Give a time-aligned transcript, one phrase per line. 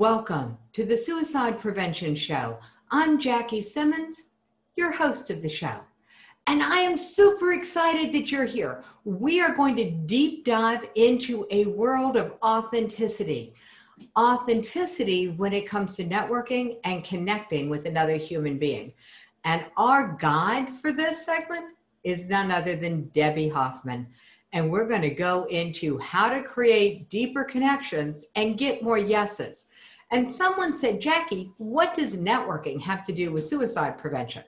[0.00, 2.58] Welcome to the Suicide Prevention Show.
[2.90, 4.30] I'm Jackie Simmons,
[4.74, 5.78] your host of the show.
[6.46, 8.82] And I am super excited that you're here.
[9.04, 13.52] We are going to deep dive into a world of authenticity.
[14.18, 18.94] Authenticity when it comes to networking and connecting with another human being.
[19.44, 21.74] And our guide for this segment
[22.04, 24.06] is none other than Debbie Hoffman.
[24.54, 29.68] And we're going to go into how to create deeper connections and get more yeses.
[30.10, 34.42] And someone said, Jackie, what does networking have to do with suicide prevention?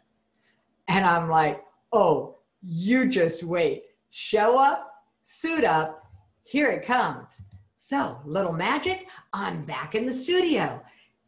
[0.88, 1.62] And I'm like,
[1.92, 3.84] oh, you just wait.
[4.10, 6.04] Show up, suit up,
[6.42, 7.42] here it comes.
[7.78, 10.82] So, little magic, I'm back in the studio.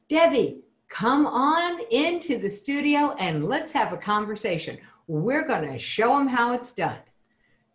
[0.08, 4.78] Debbie, come on into the studio and let's have a conversation.
[5.06, 6.98] We're going to show them how it's done.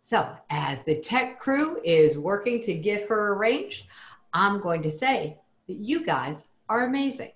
[0.02, 3.86] So, as the tech crew is working to get her arranged,
[4.32, 7.32] I'm going to say that you guys are amazing.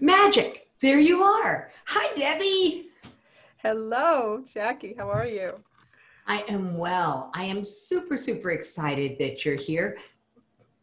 [0.00, 1.70] Magic, there you are.
[1.84, 2.88] Hi, Debbie.
[3.58, 4.94] Hello, Jackie.
[4.96, 5.52] How are you?
[6.26, 7.30] I am well.
[7.34, 9.98] I am super, super excited that you're here.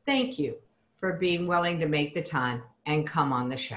[0.06, 0.56] Thank you
[1.00, 3.76] for being willing to make the time and come on the show.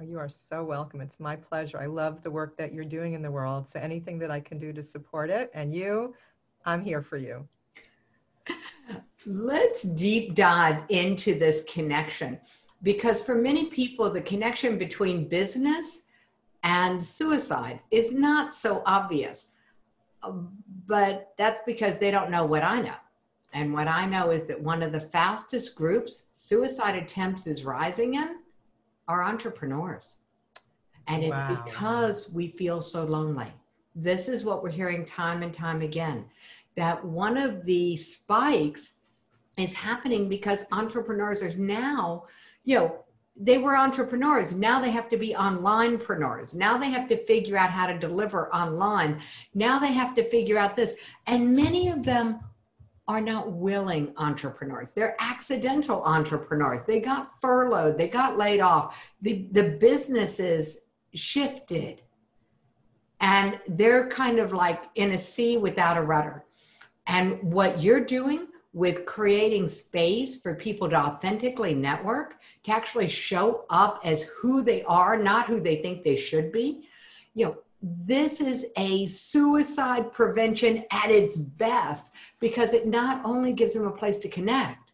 [0.00, 1.00] Oh, you are so welcome.
[1.00, 1.80] It's my pleasure.
[1.80, 3.68] I love the work that you're doing in the world.
[3.68, 6.14] So anything that I can do to support it and you,
[6.64, 7.48] I'm here for you.
[9.26, 12.38] Let's deep dive into this connection
[12.82, 16.02] because for many people, the connection between business
[16.62, 19.52] and suicide is not so obvious.
[20.22, 20.50] Um,
[20.86, 22.94] but that's because they don't know what I know.
[23.52, 28.14] And what I know is that one of the fastest groups suicide attempts is rising
[28.14, 28.36] in
[29.08, 30.16] are entrepreneurs.
[31.08, 31.62] And it's wow.
[31.64, 33.52] because we feel so lonely.
[33.94, 36.26] This is what we're hearing time and time again
[36.76, 38.96] that one of the spikes
[39.56, 42.24] is happening because entrepreneurs are now,
[42.64, 43.04] you know,
[43.38, 44.54] they were entrepreneurs.
[44.54, 46.54] Now they have to be onlinepreneurs.
[46.54, 49.20] Now they have to figure out how to deliver online.
[49.54, 50.94] Now they have to figure out this.
[51.26, 52.40] And many of them
[53.08, 54.90] are not willing entrepreneurs.
[54.92, 56.84] They're accidental entrepreneurs.
[56.84, 59.10] They got furloughed, they got laid off.
[59.22, 60.78] The, the businesses
[61.14, 62.02] shifted.
[63.20, 66.44] And they're kind of like in a sea without a rudder.
[67.06, 73.64] And what you're doing with creating space for people to authentically network, to actually show
[73.70, 76.86] up as who they are, not who they think they should be.
[77.32, 83.72] You know, this is a suicide prevention at its best because it not only gives
[83.72, 84.92] them a place to connect,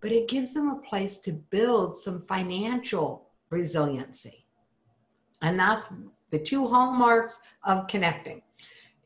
[0.00, 4.46] but it gives them a place to build some financial resiliency.
[5.42, 5.88] And that's
[6.30, 8.43] the two hallmarks of connecting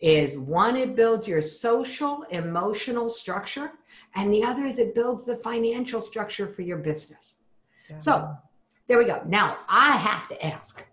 [0.00, 3.72] is one it builds your social emotional structure
[4.14, 7.36] and the other is it builds the financial structure for your business.
[7.90, 7.98] Yeah.
[7.98, 8.36] so
[8.86, 9.22] there we go.
[9.26, 10.84] Now i have to ask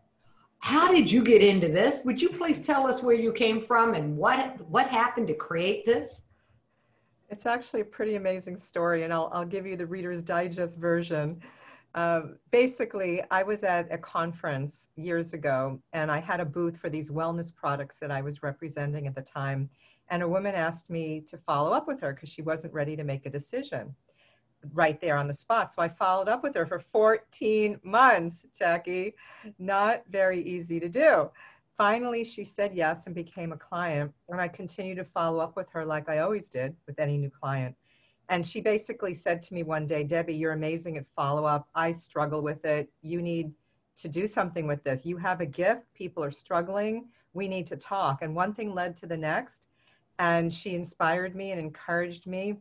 [0.60, 2.04] how did you get into this?
[2.06, 5.86] Would you please tell us where you came from and what what happened to create
[5.86, 6.24] this?
[7.30, 11.42] It's actually a pretty amazing story and i'll, I'll give you the reader's digest version
[11.96, 16.90] um, basically, I was at a conference years ago and I had a booth for
[16.90, 19.70] these wellness products that I was representing at the time.
[20.10, 23.06] And a woman asked me to follow up with her because she wasn't ready to
[23.06, 23.96] make a decision
[24.74, 25.74] right there on the spot.
[25.74, 29.16] So I followed up with her for 14 months, Jackie.
[29.58, 31.30] Not very easy to do.
[31.78, 34.12] Finally, she said yes and became a client.
[34.28, 37.30] And I continued to follow up with her like I always did with any new
[37.30, 37.74] client.
[38.30, 41.68] And she basically said to me one day, Debbie, you're amazing at follow up.
[41.75, 42.90] I struggle with it.
[43.02, 43.53] You need
[43.97, 45.06] to do something with this.
[45.06, 45.94] You have a gift.
[45.94, 47.08] People are struggling.
[47.34, 48.22] We need to talk.
[48.22, 49.68] And one thing led to the next.
[50.19, 52.58] And she inspired me and encouraged me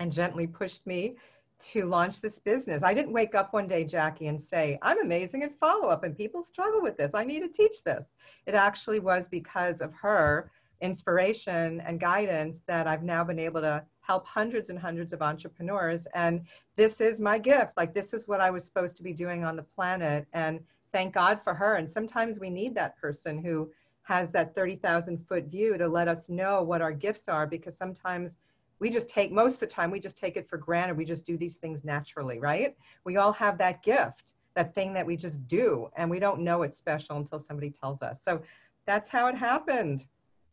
[0.00, 1.16] and gently pushed me
[1.60, 2.82] to launch this business.
[2.82, 6.16] I didn't wake up one day, Jackie, and say, I'm amazing at follow up and
[6.16, 7.12] people struggle with this.
[7.14, 8.08] I need to teach this.
[8.46, 13.84] It actually was because of her inspiration and guidance that I've now been able to
[14.00, 16.06] help hundreds and hundreds of entrepreneurs.
[16.14, 16.42] And
[16.76, 17.72] this is my gift.
[17.76, 20.26] Like, this is what I was supposed to be doing on the planet.
[20.32, 20.60] And
[20.92, 21.74] thank God for her.
[21.74, 23.70] And sometimes we need that person who
[24.08, 28.36] has that 30,000 foot view to let us know what our gifts are because sometimes
[28.78, 31.26] we just take most of the time we just take it for granted we just
[31.26, 35.46] do these things naturally right we all have that gift that thing that we just
[35.46, 38.40] do and we don't know it's special until somebody tells us so
[38.86, 40.06] that's how it happened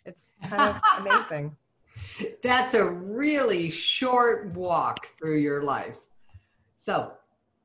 [0.05, 1.55] it's kind of amazing
[2.43, 5.97] that's a really short walk through your life.
[6.77, 7.13] So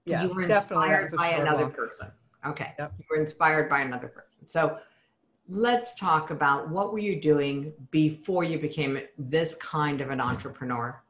[0.04, 1.76] yeah, you were inspired by another walk.
[1.76, 2.10] person.
[2.46, 2.74] Okay.
[2.78, 2.92] Yep.
[2.98, 4.46] You were inspired by another person.
[4.46, 4.78] So
[5.48, 11.00] let's talk about what were you doing before you became this kind of an entrepreneur?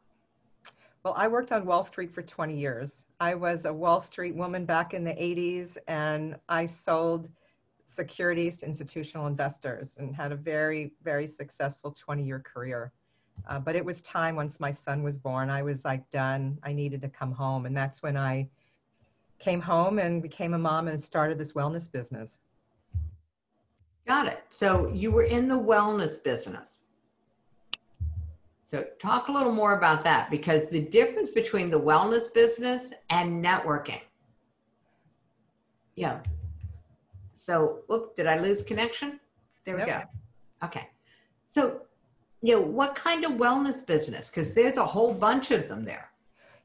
[1.05, 3.05] Well, I worked on Wall Street for 20 years.
[3.21, 7.29] I was a Wall Street woman back in the 80s, and I sold
[7.91, 12.93] securities to institutional investors and had a very, very successful 20 year career.
[13.49, 15.51] Uh, but it was time once my son was born.
[15.51, 16.59] I was like done.
[16.63, 17.67] I needed to come home.
[17.67, 18.49] And that's when I
[19.39, 22.39] came home and became a mom and started this wellness business.
[24.07, 24.45] Got it.
[24.51, 26.81] So you were in the wellness business.
[28.65, 33.45] So talk a little more about that because the difference between the wellness business and
[33.45, 34.01] networking.
[35.97, 36.21] Yeah.
[37.51, 39.19] So, whoop, did I lose connection?
[39.65, 40.03] There we go.
[40.63, 40.87] Okay.
[41.49, 41.81] So,
[42.43, 44.31] you know, what kind of wellness business?
[44.31, 46.13] Because there's a whole bunch of them there.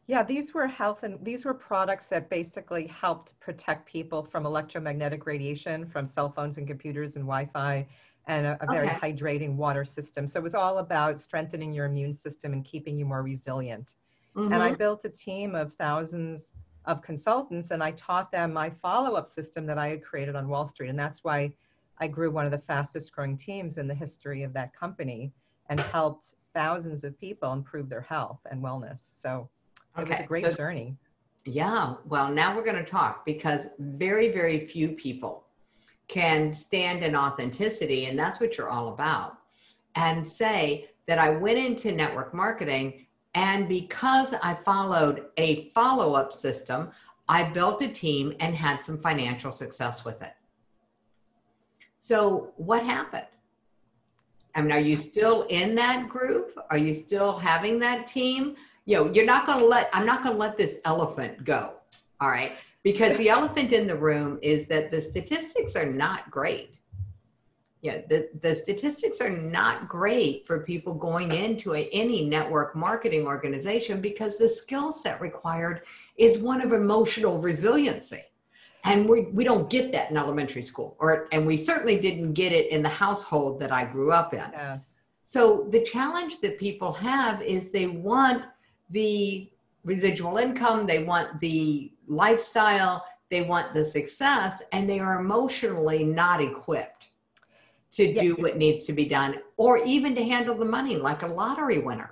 [0.05, 5.25] Yeah, these were health and these were products that basically helped protect people from electromagnetic
[5.25, 7.87] radiation from cell phones and computers and Wi-Fi
[8.27, 9.11] and a, a very okay.
[9.11, 10.27] hydrating water system.
[10.27, 13.95] So it was all about strengthening your immune system and keeping you more resilient.
[14.35, 14.53] Mm-hmm.
[14.53, 14.77] And I mm-hmm.
[14.77, 16.53] built a team of thousands
[16.87, 20.67] of consultants and I taught them my follow-up system that I had created on Wall
[20.67, 20.89] Street.
[20.89, 21.53] And that's why
[21.97, 25.31] I grew one of the fastest growing teams in the history of that company
[25.69, 29.09] and helped thousands of people improve their health and wellness.
[29.17, 29.49] So
[29.97, 30.11] it okay.
[30.11, 30.95] was a great so, journey.
[31.45, 31.95] Yeah.
[32.05, 35.45] Well, now we're going to talk because very, very few people
[36.07, 39.37] can stand in authenticity, and that's what you're all about,
[39.95, 43.04] and say that I went into network marketing,
[43.35, 46.91] and because I followed a follow up system,
[47.29, 50.33] I built a team and had some financial success with it.
[51.99, 53.27] So, what happened?
[54.55, 56.57] I mean, are you still in that group?
[56.71, 58.55] Are you still having that team?
[58.85, 61.73] You know, you're not going to let, I'm not going to let this elephant go.
[62.21, 62.53] All right
[62.85, 66.75] because the elephant in the room is that the statistics are not great.
[67.85, 73.27] Yeah, the, the statistics are not great for people going into a, any network marketing
[73.27, 75.81] organization because the skill set required
[76.17, 78.23] is one of emotional resiliency.
[78.85, 82.51] And we, we don't get that in elementary school, or and we certainly didn't get
[82.51, 84.39] it in the household that I grew up in.
[84.39, 85.01] Yes.
[85.25, 88.45] So the challenge that people have is they want
[88.89, 89.51] the
[89.83, 96.41] residual income, they want the lifestyle, they want the success, and they are emotionally not
[96.41, 97.09] equipped
[97.95, 98.21] to yeah.
[98.21, 101.79] do what needs to be done or even to handle the money like a lottery
[101.79, 102.11] winner.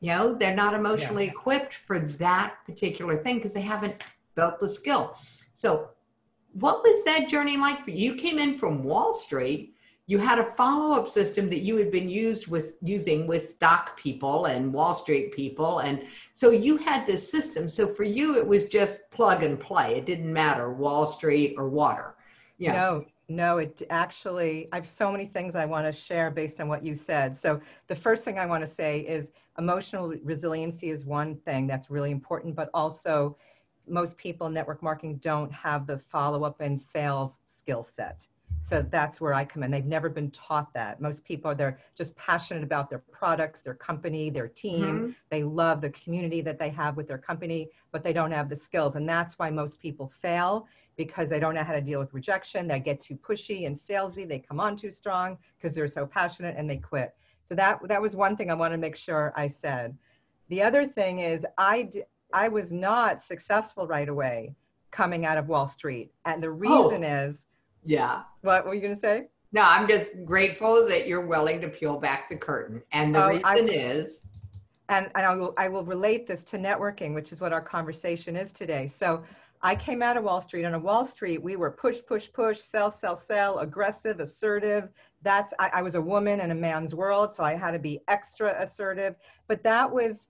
[0.00, 1.30] You know, they're not emotionally yeah.
[1.30, 5.16] equipped for that particular thing because they haven't built the skill.
[5.54, 5.88] So,
[6.52, 8.12] what was that journey like for you?
[8.12, 9.74] You came in from Wall Street
[10.06, 14.46] you had a follow-up system that you had been used with using with stock people
[14.46, 18.64] and wall street people and so you had this system so for you it was
[18.64, 22.14] just plug and play it didn't matter wall street or water
[22.58, 26.60] yeah no no it actually i have so many things i want to share based
[26.60, 29.28] on what you said so the first thing i want to say is
[29.58, 33.36] emotional resiliency is one thing that's really important but also
[33.86, 38.26] most people in network marketing don't have the follow-up and sales skill set
[38.64, 39.70] so that's where I come in.
[39.70, 41.00] They've never been taught that.
[41.00, 44.82] Most people are they're just passionate about their products, their company, their team.
[44.82, 45.10] Mm-hmm.
[45.28, 48.56] They love the community that they have with their company, but they don't have the
[48.56, 48.96] skills.
[48.96, 52.68] And that's why most people fail because they don't know how to deal with rejection.
[52.68, 54.28] They get too pushy and salesy.
[54.28, 57.14] They come on too strong because they're so passionate and they quit.
[57.44, 59.96] So that that was one thing I want to make sure I said.
[60.48, 61.90] The other thing is I
[62.32, 64.54] I was not successful right away
[64.90, 66.12] coming out of Wall Street.
[66.24, 66.50] And the oh.
[66.50, 67.26] reason oh.
[67.26, 67.42] is
[67.84, 68.22] yeah.
[68.40, 69.28] What were you going to say?
[69.52, 72.82] No, I'm just grateful that you're willing to peel back the curtain.
[72.92, 74.26] And the oh, reason I, is.
[74.88, 78.36] And, and I, will, I will relate this to networking, which is what our conversation
[78.36, 78.86] is today.
[78.86, 79.22] So
[79.64, 80.64] I came out of Wall Street.
[80.64, 84.90] And On Wall Street, we were push, push, push, sell, sell, sell, aggressive, assertive.
[85.22, 88.00] That's I, I was a woman in a man's world, so I had to be
[88.06, 89.16] extra assertive.
[89.48, 90.28] But that was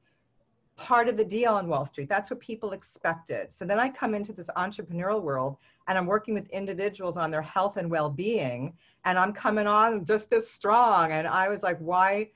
[0.77, 2.09] part of the deal on Wall Street.
[2.09, 3.53] That's what people expected.
[3.53, 5.57] So then I come into this entrepreneurial world
[5.89, 8.73] and I'm working with individuals on their health and well being,
[9.05, 11.11] and I'm coming on just as strong.
[11.11, 12.31] And I was like, why?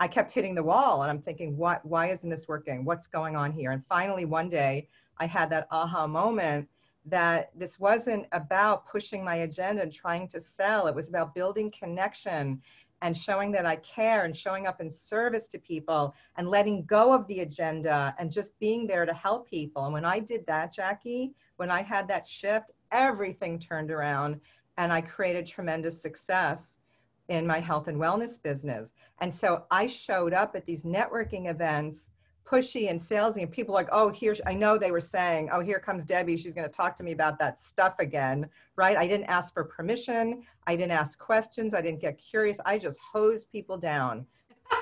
[0.00, 2.84] I kept hitting the wall and I'm thinking, what, why isn't this working?
[2.84, 3.70] What's going on here?
[3.70, 4.88] And finally, one day,
[5.18, 6.68] I had that aha moment
[7.04, 10.86] that this wasn't about pushing my agenda and trying to sell.
[10.86, 12.60] It was about building connection
[13.02, 17.12] and showing that I care and showing up in service to people and letting go
[17.12, 19.84] of the agenda and just being there to help people.
[19.84, 24.40] And when I did that, Jackie, when I had that shift, everything turned around
[24.78, 26.76] and I created tremendous success
[27.28, 28.92] in my health and wellness business.
[29.20, 32.10] And so I showed up at these networking events
[32.52, 35.78] pushy and salesy and people like oh here i know they were saying oh here
[35.78, 39.26] comes debbie she's going to talk to me about that stuff again right i didn't
[39.26, 43.78] ask for permission i didn't ask questions i didn't get curious i just hosed people
[43.78, 44.26] down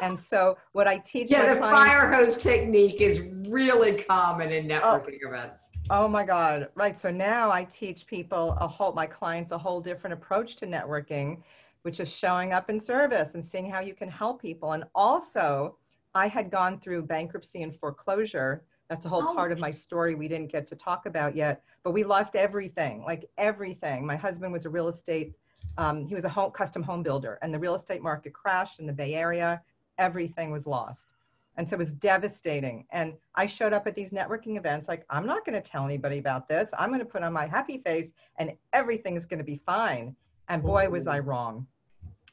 [0.03, 4.71] and so what I teach yeah, the clients, fire hose technique is really common in
[4.71, 4.75] oh.
[4.75, 5.71] networking oh, events.
[5.91, 6.69] Oh my God.
[6.75, 6.99] Right.
[6.99, 11.43] So now I teach people a whole, my clients, a whole different approach to networking,
[11.83, 14.73] which is showing up in service and seeing how you can help people.
[14.73, 15.77] And also,
[16.15, 18.65] I had gone through bankruptcy and foreclosure.
[18.89, 19.35] That's a whole oh.
[19.35, 23.05] part of my story we didn't get to talk about yet, but we lost everything,
[23.05, 24.05] like everything.
[24.05, 25.35] My husband was a real estate,
[25.79, 28.87] um, he was a home, custom home builder, and the real estate market crashed in
[28.87, 29.63] the Bay Area
[30.01, 31.15] everything was lost.
[31.57, 32.87] And so it was devastating.
[32.91, 36.19] And I showed up at these networking events like, I'm not going to tell anybody
[36.19, 36.71] about this.
[36.79, 40.17] I'm going to put on my happy face and everything's going to be fine.
[40.49, 41.67] And boy, was I wrong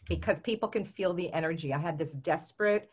[0.07, 1.73] because people can feel the energy.
[1.73, 2.89] I had this desperate,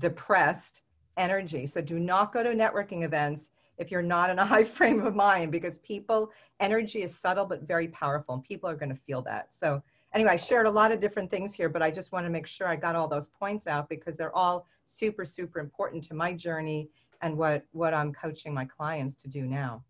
[0.00, 0.82] depressed
[1.16, 1.66] energy.
[1.66, 5.14] So do not go to networking events if you're not in a high frame of
[5.14, 9.22] mind because people, energy is subtle but very powerful and people are going to feel
[9.22, 9.54] that.
[9.54, 9.82] So
[10.14, 12.46] anyway, I shared a lot of different things here, but I just want to make
[12.46, 16.32] sure I got all those points out because they're all super, super important to my
[16.32, 16.88] journey
[17.22, 19.84] and what, what I'm coaching my clients to do now.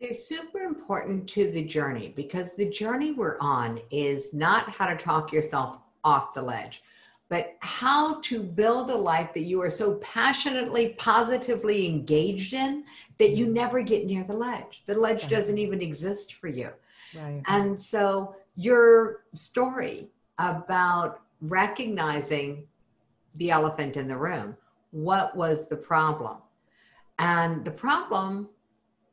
[0.00, 4.96] They're super important to the journey because the journey we're on is not how to
[4.96, 6.82] talk yourself off the ledge,
[7.28, 12.84] but how to build a life that you are so passionately, positively engaged in
[13.18, 13.54] that you mm-hmm.
[13.54, 14.82] never get near the ledge.
[14.86, 16.70] The ledge doesn't even exist for you.
[17.14, 17.42] Right.
[17.46, 20.08] And so your story
[20.38, 22.66] about recognizing
[23.36, 24.56] the elephant in the room.
[24.90, 26.38] What was the problem?
[27.18, 28.48] And the problem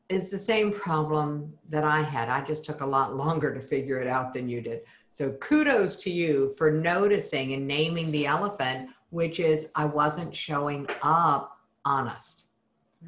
[0.10, 2.30] is the same problem that I had.
[2.30, 4.82] I just took a lot longer to figure it out than you did.
[5.16, 10.88] So kudos to you for noticing and naming the elephant, which is I wasn't showing
[11.02, 12.48] up honest.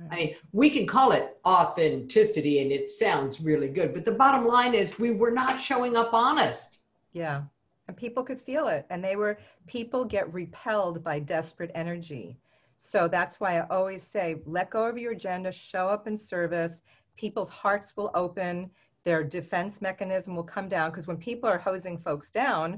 [0.10, 4.46] I mean, we can call it authenticity and it sounds really good, but the bottom
[4.46, 6.80] line is we were not showing up honest.
[7.12, 7.42] Yeah.
[7.90, 8.86] And people could feel it.
[8.90, 12.38] And they were, people get repelled by desperate energy.
[12.78, 16.80] So that's why I always say, let go of your agenda, show up in service.
[17.18, 18.72] People's hearts will open,
[19.08, 20.92] their defense mechanism will come down.
[20.92, 22.78] Because when people are hosing folks down,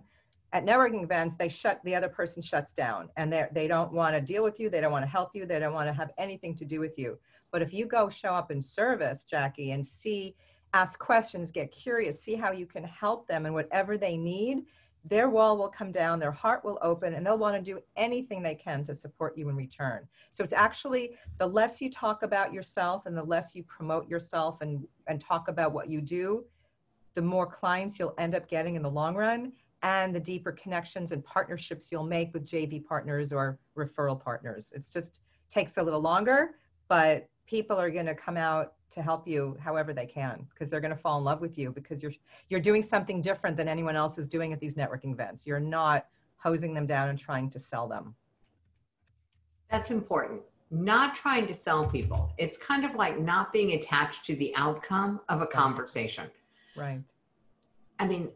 [0.54, 4.16] at networking events, they shut the other person shuts down and they they don't want
[4.16, 4.70] to deal with you.
[4.70, 5.48] They don't want to help you.
[5.48, 7.18] They don't want to have anything to do with you.
[7.52, 10.36] But if you go show up in service, Jackie, and see,
[10.76, 14.66] ask questions, get curious, see how you can help them and whatever they need,
[15.06, 18.44] their wall will come down, their heart will open, and they'll want to do anything
[18.44, 20.08] they can to support you in return.
[20.32, 24.62] So it's actually the less you talk about yourself and the less you promote yourself
[24.62, 26.44] and, and talk about what you do,
[27.16, 31.12] the more clients you'll end up getting in the long run and the deeper connections
[31.12, 34.74] and partnerships you'll make with JV partners or referral partners.
[34.76, 36.56] It's just takes a little longer,
[36.90, 40.82] but people are going to come out to help you however they can because they're
[40.82, 42.14] going to fall in love with you because you're
[42.50, 45.46] you're doing something different than anyone else is doing at these networking events.
[45.46, 46.06] You're not
[46.38, 48.16] hosing them down and trying to sell them.
[49.70, 50.42] That's important.
[50.72, 52.32] Not trying to sell people.
[52.38, 56.30] It's kind of like not being attached to the outcome of a conversation.
[56.76, 57.02] Right.
[58.00, 58.30] I mean,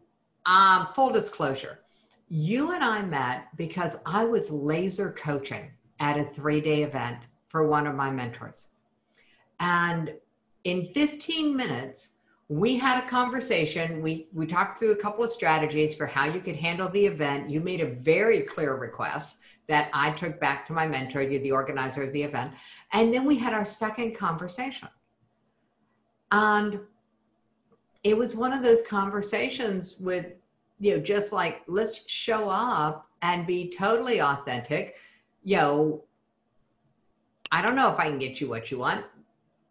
[0.45, 1.79] um, full disclosure,
[2.29, 7.67] you and I met because I was laser coaching at a three day event for
[7.67, 8.67] one of my mentors.
[9.59, 10.13] And
[10.63, 12.09] in 15 minutes,
[12.49, 14.01] we had a conversation.
[14.01, 17.49] We, we talked through a couple of strategies for how you could handle the event.
[17.49, 21.51] You made a very clear request that I took back to my mentor, you the
[21.51, 22.53] organizer of the event.
[22.91, 24.89] And then we had our second conversation.
[26.31, 26.79] And
[28.03, 30.25] it was one of those conversations with,
[30.79, 34.95] you know, just like, let's show up and be totally authentic.
[35.43, 36.03] You know,
[37.51, 39.05] I don't know if I can get you what you want.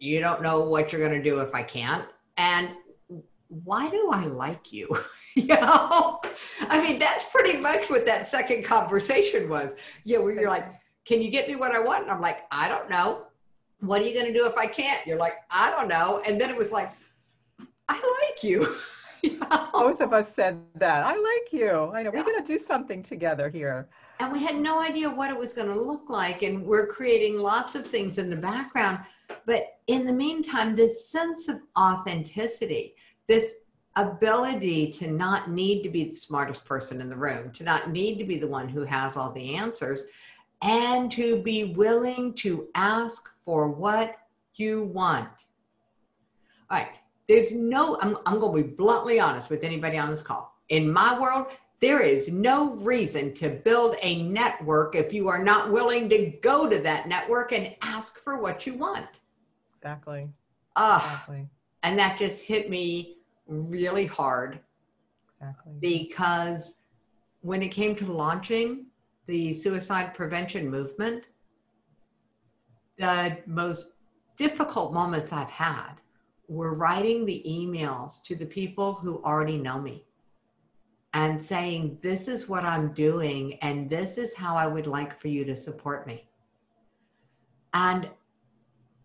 [0.03, 2.05] You don't know what you're going to do if I can't.
[2.37, 2.71] And
[3.47, 4.89] why do I like you?
[5.37, 6.21] you know,
[6.63, 9.75] I mean, that's pretty much what that second conversation was.
[10.03, 10.67] Yeah, where you're like,
[11.05, 12.03] can you get me what I want?
[12.03, 13.27] And I'm like, I don't know.
[13.79, 15.07] What are you going to do if I can't?
[15.07, 16.21] You're like, I don't know.
[16.27, 16.91] And then it was like,
[17.89, 18.75] I like you.
[19.73, 21.07] Both of us said that.
[21.07, 21.93] I like you.
[21.95, 22.19] I know yeah.
[22.19, 23.89] we're going to do something together here.
[24.19, 26.43] And we had no idea what it was going to look like.
[26.43, 28.99] And we're creating lots of things in the background.
[29.47, 32.95] But in the meantime, this sense of authenticity,
[33.27, 33.55] this
[33.97, 38.19] ability to not need to be the smartest person in the room, to not need
[38.19, 40.07] to be the one who has all the answers,
[40.63, 44.17] and to be willing to ask for what
[44.55, 45.29] you want.
[46.71, 46.89] All right
[47.29, 50.55] there's no, I'm, I'm going to be bluntly honest with anybody on this call.
[50.69, 51.47] In my world,
[51.81, 56.69] there is no reason to build a network if you are not willing to go
[56.69, 59.07] to that network and ask for what you want.
[59.83, 60.29] Exactly.
[60.77, 61.49] Uh, exactly.
[61.83, 64.61] And that just hit me really hard.
[65.41, 65.73] Exactly.
[65.81, 66.77] Because
[67.41, 68.87] when it came to launching,
[69.27, 71.27] the suicide prevention movement,
[72.97, 73.95] the most
[74.37, 75.95] difficult moments I've had
[76.49, 80.05] were writing the emails to the people who already know me
[81.15, 85.29] and saying, This is what I'm doing, and this is how I would like for
[85.29, 86.29] you to support me.
[87.75, 88.09] And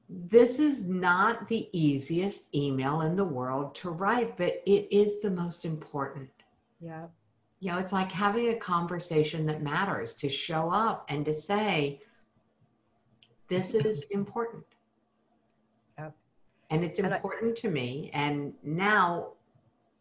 [0.10, 5.30] this is not the easiest email in the world to write, but it is the
[5.30, 6.30] most important.
[6.80, 7.08] Yeah.
[7.60, 12.02] You know, it's like having a conversation that matters to show up and to say,
[13.48, 14.64] This is important.
[15.98, 16.16] Yep.
[16.70, 18.10] And it's And I- important to me.
[18.14, 19.34] And now,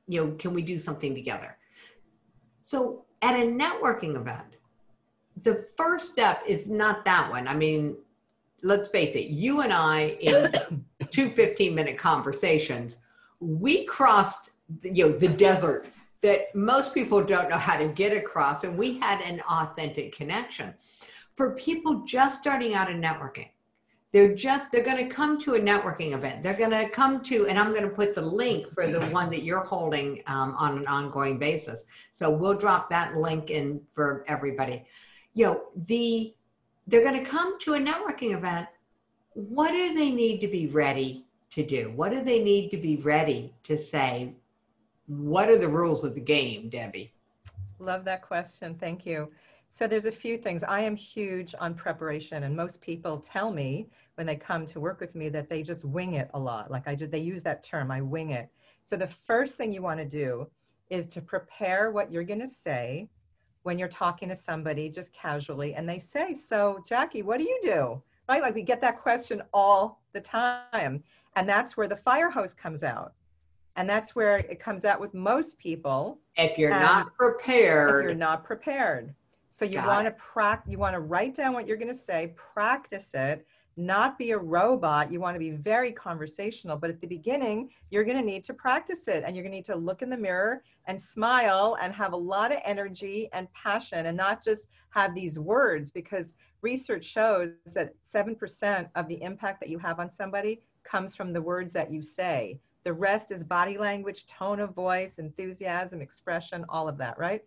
[0.06, 1.56] you know, can we do something together?
[2.62, 4.56] So at a networking event,
[5.42, 7.48] the first step is not that one.
[7.48, 7.96] I mean,
[8.66, 10.52] let's face it, you and I in
[11.10, 12.98] two 15 minute conversations,
[13.40, 14.50] we crossed
[14.82, 15.86] you know the desert
[16.22, 20.74] that most people don't know how to get across and we had an authentic connection.
[21.36, 23.50] For people just starting out in networking,
[24.12, 26.42] they're just they're going to come to a networking event.
[26.42, 29.30] They're going to come to and i'm going to put the link for the one
[29.30, 31.84] that you're holding um, on an ongoing basis.
[32.14, 34.86] So we'll drop that link in for everybody.
[35.34, 36.34] You know the
[36.86, 38.66] they're going to come to a networking event
[39.34, 42.96] what do they need to be ready to do what do they need to be
[42.96, 44.34] ready to say
[45.06, 47.12] what are the rules of the game debbie
[47.78, 48.74] Love that question.
[48.74, 49.30] Thank you.
[49.70, 50.62] So there's a few things.
[50.62, 55.00] I am huge on preparation, and most people tell me when they come to work
[55.00, 56.70] with me that they just wing it a lot.
[56.70, 58.48] Like I just they use that term, I wing it.
[58.82, 60.46] So the first thing you want to do
[60.88, 63.08] is to prepare what you're going to say
[63.66, 67.58] when you're talking to somebody just casually and they say, "So, Jackie, what do you
[67.62, 68.40] do?" Right?
[68.40, 71.02] Like we get that question all the time.
[71.34, 73.12] And that's where the fire hose comes out.
[73.74, 77.08] And that's where it comes out with most people if you're not
[78.00, 79.14] if you're not prepared.
[79.50, 82.34] So you want to prac you want to write down what you're going to say,
[82.36, 83.46] practice it,
[83.76, 85.12] not be a robot.
[85.12, 88.54] You want to be very conversational, but at the beginning, you're going to need to
[88.54, 91.92] practice it and you're going to need to look in the mirror and smile and
[91.92, 97.04] have a lot of energy and passion and not just have these words because research
[97.04, 101.72] shows that 7% of the impact that you have on somebody comes from the words
[101.74, 102.58] that you say.
[102.84, 107.42] The rest is body language, tone of voice, enthusiasm, expression, all of that, right?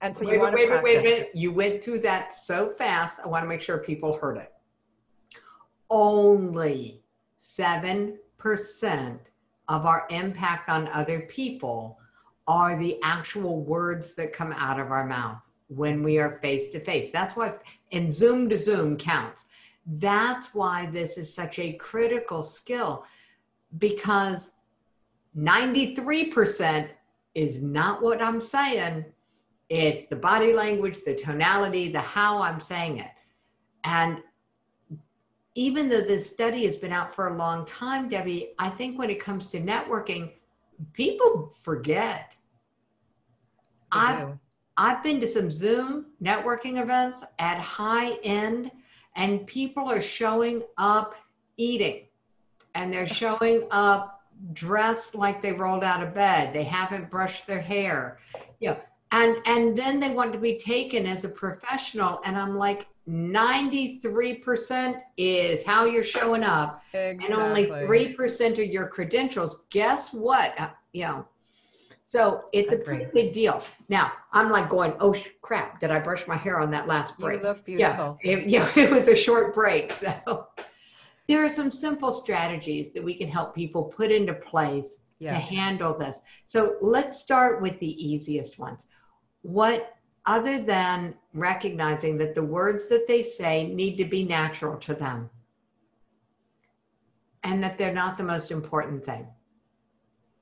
[0.00, 1.26] And so you want wait, to wait, wait, practice.
[1.34, 1.40] wait.
[1.40, 3.20] You went through that so fast.
[3.22, 4.52] I want to make sure people heard it.
[5.90, 7.02] Only
[7.38, 8.18] 7%
[9.68, 11.98] of our impact on other people
[12.46, 16.80] are the actual words that come out of our mouth when we are face to
[16.80, 17.10] face.
[17.10, 17.52] That's why,
[17.92, 19.44] and Zoom to Zoom counts.
[19.86, 23.04] That's why this is such a critical skill
[23.78, 24.52] because
[25.36, 26.88] 93%
[27.34, 29.04] is not what I'm saying.
[29.68, 33.10] It's the body language, the tonality, the how I'm saying it.
[33.84, 34.22] And
[35.58, 39.10] even though this study has been out for a long time, Debbie, I think when
[39.10, 40.30] it comes to networking,
[40.92, 42.32] people forget.
[43.90, 44.38] I've do.
[44.76, 48.70] I've been to some Zoom networking events at high end,
[49.16, 51.16] and people are showing up
[51.56, 52.06] eating,
[52.76, 56.54] and they're showing up dressed like they rolled out of bed.
[56.54, 58.20] They haven't brushed their hair,
[58.60, 62.56] you know, and and then they want to be taken as a professional, and I'm
[62.56, 69.64] like, 93% is how you're showing up, and only 3% are your credentials.
[69.70, 70.58] Guess what?
[70.60, 71.26] Uh, you know.
[72.04, 73.62] So it's a pretty big deal.
[73.90, 75.78] Now I'm like going, oh crap!
[75.80, 78.18] Did I brush my hair on that last break You look Yeah, beautiful.
[78.22, 79.92] it, yeah, it was a short break.
[80.08, 80.46] So
[81.26, 85.98] there are some simple strategies that we can help people put into place to handle
[85.98, 86.20] this.
[86.46, 88.86] So let's start with the easiest ones.
[89.42, 89.97] What
[90.28, 95.30] other than recognizing that the words that they say need to be natural to them
[97.44, 99.26] and that they're not the most important thing.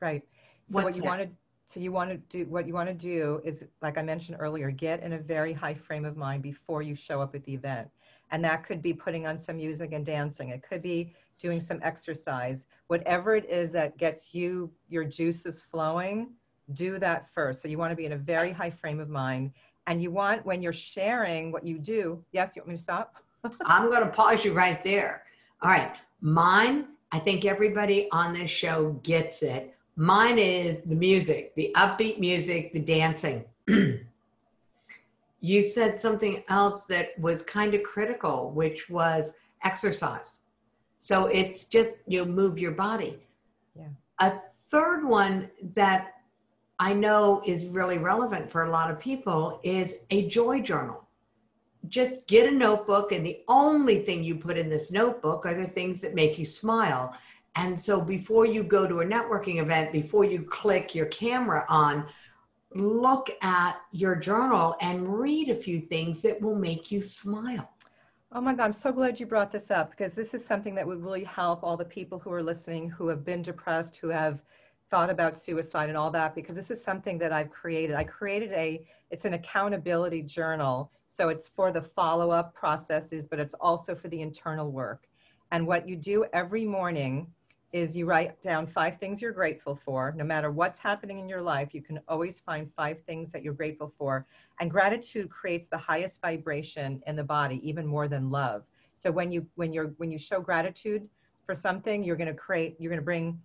[0.00, 0.24] Right.
[0.68, 1.28] So What's what you want to
[1.68, 4.70] so you want to do what you want to do is like I mentioned earlier,
[4.72, 7.88] get in a very high frame of mind before you show up at the event.
[8.32, 10.48] And that could be putting on some music and dancing.
[10.48, 12.66] It could be doing some exercise.
[12.88, 16.30] Whatever it is that gets you your juices flowing,
[16.72, 17.62] do that first.
[17.62, 19.52] So you want to be in a very high frame of mind.
[19.86, 22.22] And you want when you're sharing what you do.
[22.32, 23.14] Yes, you want me to stop?
[23.64, 25.22] I'm going to pause you right there.
[25.62, 25.96] All right.
[26.20, 29.74] Mine, I think everybody on this show gets it.
[29.96, 33.44] Mine is the music, the upbeat music, the dancing.
[35.40, 39.32] you said something else that was kind of critical, which was
[39.64, 40.40] exercise.
[40.98, 43.18] So it's just you move your body.
[43.74, 43.88] Yeah.
[44.18, 46.15] A third one that
[46.78, 51.08] I know is really relevant for a lot of people is a joy journal.
[51.88, 55.66] just get a notebook, and the only thing you put in this notebook are the
[55.66, 57.14] things that make you smile.
[57.54, 62.06] And so before you go to a networking event, before you click your camera on,
[62.74, 67.70] look at your journal and read a few things that will make you smile.
[68.32, 70.86] Oh my God, I'm so glad you brought this up because this is something that
[70.86, 74.42] would really help all the people who are listening who have been depressed, who have
[74.90, 77.96] thought about suicide and all that, because this is something that I've created.
[77.96, 80.92] I created a, it's an accountability journal.
[81.06, 85.06] So it's for the follow up processes, but it's also for the internal work.
[85.50, 87.26] And what you do every morning
[87.72, 90.14] is you write down five things you're grateful for.
[90.16, 93.54] No matter what's happening in your life, you can always find five things that you're
[93.54, 94.26] grateful for.
[94.60, 98.62] And gratitude creates the highest vibration in the body, even more than love.
[98.96, 101.06] So when you when you're when you show gratitude
[101.44, 103.38] for something, you're going to create you're going to bring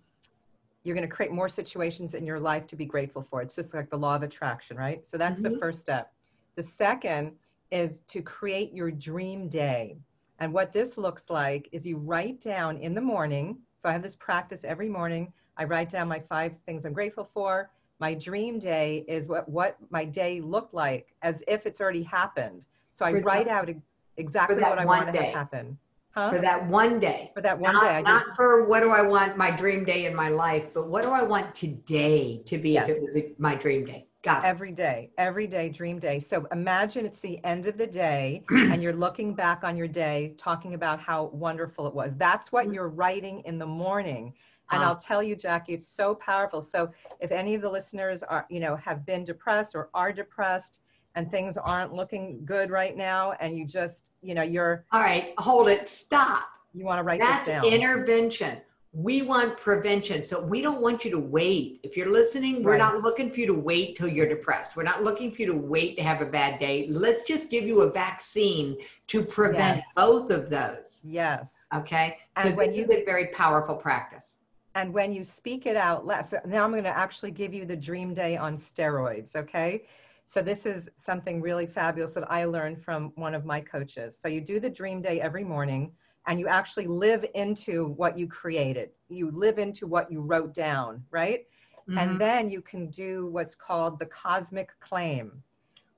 [0.84, 3.42] you're going to create more situations in your life to be grateful for.
[3.42, 5.06] It's just like the law of attraction, right?
[5.06, 5.54] So that's mm-hmm.
[5.54, 6.10] the first step.
[6.56, 7.32] The second
[7.70, 9.96] is to create your dream day.
[10.40, 14.02] And what this looks like is you write down in the morning so I have
[14.02, 15.32] this practice every morning.
[15.56, 17.68] I write down my five things I'm grateful for.
[17.98, 22.66] My dream day is what, what my day looked like as if it's already happened.
[22.92, 23.74] So I for write that, out
[24.18, 25.76] exactly what I want to have happen.
[26.14, 26.30] Huh?
[26.30, 27.30] For that one day.
[27.34, 28.02] For that one not, day.
[28.02, 31.10] Not for what do I want my dream day in my life, but what do
[31.10, 32.90] I want today to be yes.
[32.90, 34.06] if it was my dream day?
[34.22, 34.48] Got it.
[34.48, 36.20] Every day, every day, dream day.
[36.20, 40.34] So imagine it's the end of the day and you're looking back on your day,
[40.36, 42.12] talking about how wonderful it was.
[42.18, 44.34] That's what you're writing in the morning.
[44.70, 44.82] And.
[44.82, 46.62] I'll tell you, Jackie, it's so powerful.
[46.62, 50.80] So if any of the listeners are, you know, have been depressed or are depressed
[51.14, 54.84] and things aren't looking good right now, and you just, you know, you're.
[54.92, 56.44] All right, hold it, stop.
[56.74, 58.58] You want to write That's intervention
[58.92, 60.22] we want prevention.
[60.22, 61.80] So we don't want you to wait.
[61.82, 62.78] If you're listening, we're right.
[62.78, 64.76] not looking for you to wait till you're depressed.
[64.76, 66.86] We're not looking for you to wait to have a bad day.
[66.88, 69.86] Let's just give you a vaccine to prevent yes.
[69.96, 71.00] both of those.
[71.04, 71.50] Yes.
[71.74, 72.18] Okay.
[72.38, 74.36] So and this you, is a very powerful practice.
[74.74, 77.64] And when you speak it out loud, so now I'm going to actually give you
[77.64, 79.36] the dream day on steroids.
[79.36, 79.84] Okay.
[80.28, 84.18] So this is something really fabulous that I learned from one of my coaches.
[84.18, 85.92] So you do the dream day every morning
[86.26, 88.90] and you actually live into what you created.
[89.08, 91.46] You live into what you wrote down, right?
[91.88, 91.98] Mm-hmm.
[91.98, 95.42] And then you can do what's called the cosmic claim,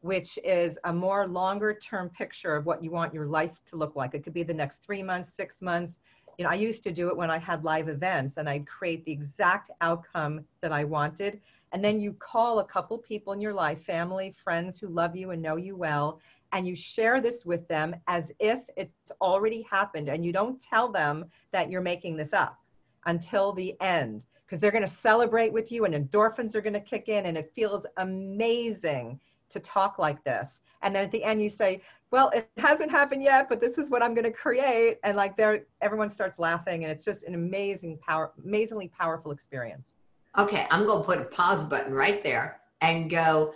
[0.01, 3.97] which is a more longer term picture of what you want your life to look
[3.97, 4.15] like.
[4.15, 5.99] It could be the next three months, six months.
[6.39, 9.05] You know, I used to do it when I had live events and I'd create
[9.05, 11.41] the exact outcome that I wanted.
[11.75, 15.33] And then you call a couple people in your life, family, friends who love you
[15.33, 16.21] and know you well,
[16.53, 20.09] and you share this with them as if it's already happened.
[20.09, 22.61] And you don't tell them that you're making this up
[23.07, 26.81] until the end because they're going to celebrate with you and endorphins are going to
[26.81, 29.19] kick in and it feels amazing
[29.51, 30.61] to talk like this.
[30.83, 31.83] And then at the end you say
[32.13, 34.99] well it hasn't happened yet but this is what i'm going to create.
[35.03, 39.97] And like there everyone starts laughing and it's just an amazing power amazingly powerful experience
[40.37, 43.55] okay i'm going to put a pause button right there and go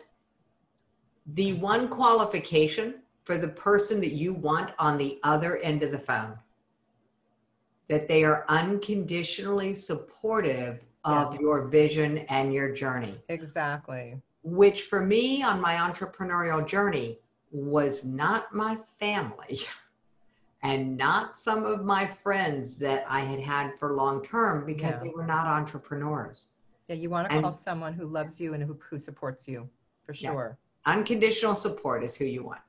[1.35, 5.99] the one qualification for the person that you want on the other end of the
[5.99, 6.39] phone
[7.89, 11.41] that they are unconditionally supportive of yes.
[11.41, 13.15] your vision and your journey.
[13.29, 14.21] Exactly.
[14.43, 17.19] Which for me on my entrepreneurial journey
[17.51, 19.61] was not my family
[20.63, 25.01] and not some of my friends that I had had for long term because yeah.
[25.05, 26.49] they were not entrepreneurs.
[26.89, 29.69] Yeah, you want to and, call someone who loves you and who, who supports you
[30.05, 30.59] for sure.
[30.59, 32.63] Yeah Unconditional support is who you want.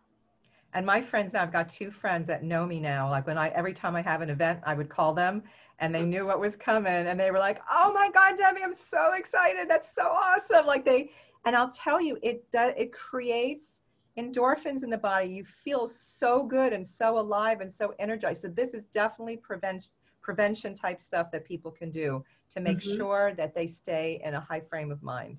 [0.74, 3.10] And my friends now, I've got two friends that know me now.
[3.10, 5.44] Like when I, every time I have an event, I would call them
[5.80, 8.74] and they knew what was coming and they were like, oh my God, Debbie, I'm
[8.74, 9.70] so excited.
[9.70, 10.68] That's so awesome.
[10.68, 11.12] Like they,
[11.46, 13.80] and I'll tell you, it does, it creates
[14.18, 15.28] endorphins in the body.
[15.28, 18.42] You feel so good and so alive and so energized.
[18.42, 22.98] So this is definitely prevention, prevention type stuff that people can do to make mm-hmm.
[22.98, 25.38] sure that they stay in a high frame of mind.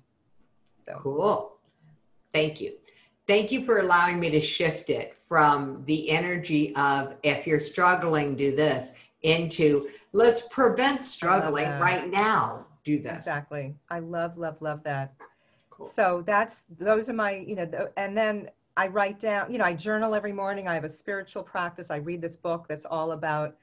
[0.85, 0.99] So.
[1.01, 1.57] Cool.
[2.31, 2.73] Thank you.
[3.27, 8.35] Thank you for allowing me to shift it from the energy of if you're struggling,
[8.35, 12.65] do this into let's prevent struggling right now.
[12.83, 13.17] Do this.
[13.17, 13.75] Exactly.
[13.89, 15.13] I love, love, love that.
[15.69, 15.87] Cool.
[15.87, 19.73] So that's those are my, you know, and then I write down, you know, I
[19.73, 20.67] journal every morning.
[20.67, 21.91] I have a spiritual practice.
[21.91, 23.55] I read this book that's all about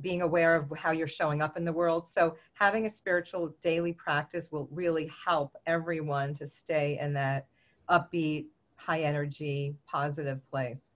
[0.00, 2.08] being aware of how you're showing up in the world.
[2.08, 7.46] So having a spiritual daily practice will really help everyone to stay in that
[7.88, 10.92] upbeat, high energy, positive place.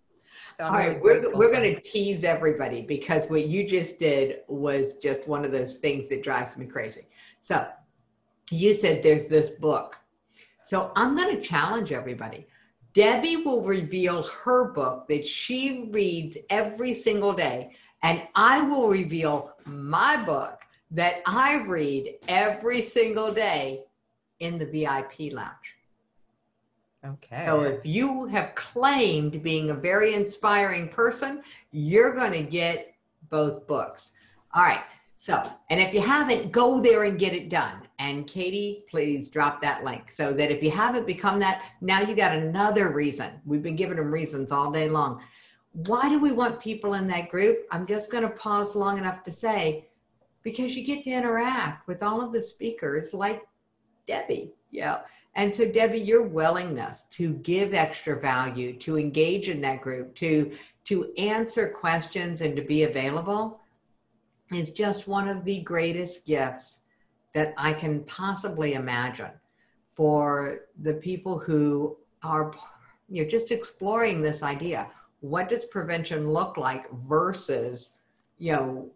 [0.56, 4.94] So I'm really we're, we're going to tease everybody because what you just did was
[4.96, 7.08] just one of those things that drives me crazy.
[7.40, 7.66] So
[8.50, 9.98] you said there's this book.
[10.64, 12.46] So I'm going to challenge everybody.
[12.92, 19.52] Debbie will reveal her book that she reads every single day, and I will reveal
[19.66, 20.60] my book
[20.90, 23.84] that I read every single day
[24.40, 25.76] in the VIP lounge.
[27.04, 27.44] Okay.
[27.46, 32.94] So if you have claimed being a very inspiring person, you're going to get
[33.30, 34.12] both books.
[34.54, 34.82] All right.
[35.16, 37.82] So, and if you haven't, go there and get it done.
[37.98, 42.14] And Katie, please drop that link so that if you haven't become that, now you
[42.14, 43.30] got another reason.
[43.44, 45.22] We've been giving them reasons all day long.
[45.72, 47.66] Why do we want people in that group?
[47.70, 49.88] I'm just going to pause long enough to say,
[50.42, 53.42] because you get to interact with all of the speakers like
[54.06, 54.54] Debbie.
[54.70, 55.00] Yeah.
[55.36, 60.52] And so, Debbie, your willingness to give extra value, to engage in that group, to
[60.84, 63.60] to answer questions and to be available
[64.52, 66.80] is just one of the greatest gifts
[67.32, 69.30] that I can possibly imagine
[69.94, 72.52] for the people who are
[73.08, 74.88] you know just exploring this idea.
[75.20, 77.98] What does prevention look like versus
[78.38, 78.90] you know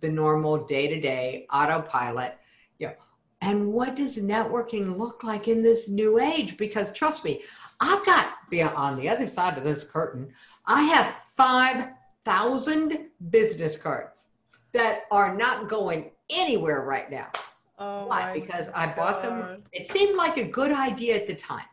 [0.00, 2.38] the normal day-to-day autopilot?
[2.78, 2.94] You know
[3.42, 6.56] and what does networking look like in this new age?
[6.56, 7.42] Because trust me
[7.82, 8.36] i've got
[8.74, 10.30] on the other side of this curtain
[10.66, 14.26] i have 5000 business cards
[14.72, 17.28] that are not going anywhere right now.
[17.78, 18.38] Oh why?
[18.38, 19.62] because i bought them.
[19.72, 21.64] It seemed like a good idea at the time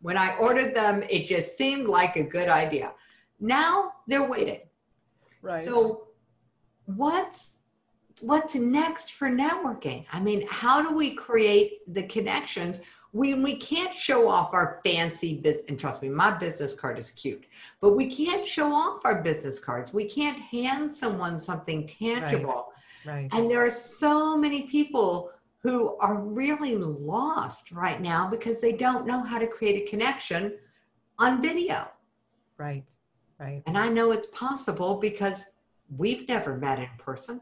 [0.00, 2.92] when i ordered them it just seemed like a good idea.
[3.40, 4.60] Now they're waiting.
[5.42, 5.64] Right.
[5.64, 6.08] So
[6.86, 7.54] what's
[8.20, 10.04] what's next for networking?
[10.12, 12.80] I mean how do we create the connections
[13.12, 17.10] when we can't show off our fancy business and trust me my business card is
[17.12, 17.46] cute
[17.80, 19.94] but we can't show off our business cards.
[19.94, 22.72] We can't hand someone something tangible.
[23.06, 23.30] Right, right.
[23.32, 25.30] and there are so many people
[25.62, 30.54] who are really lost right now because they don't know how to create a connection
[31.18, 31.88] on video
[32.58, 32.94] right
[33.38, 35.44] right and i know it's possible because
[35.96, 37.40] we've never met in person.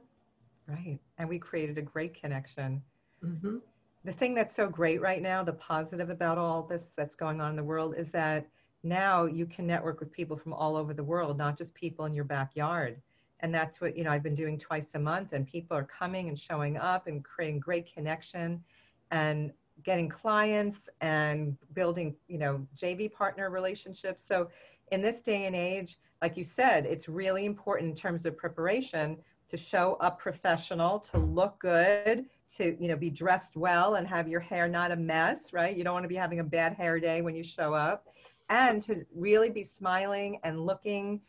[0.69, 0.99] Right.
[1.19, 2.83] And we created a great connection.
[3.25, 3.57] Mm-hmm.
[4.05, 7.51] The thing that's so great right now, the positive about all this that's going on
[7.51, 8.47] in the world, is that
[8.83, 12.15] now you can network with people from all over the world, not just people in
[12.15, 13.01] your backyard.
[13.41, 16.29] And that's what, you know, I've been doing twice a month, and people are coming
[16.29, 18.63] and showing up and creating great connection
[19.11, 24.25] and getting clients and building, you know, JV partner relationships.
[24.25, 24.49] So
[24.91, 29.19] in this day and age, like you said, it's really important in terms of preparation
[29.49, 34.29] to show up professional, to look good, to you know be dressed well and have
[34.29, 35.77] your hair not a mess, right?
[35.77, 38.09] You don't want to be having a bad hair day when you show up,
[38.49, 41.21] and to really be smiling and looking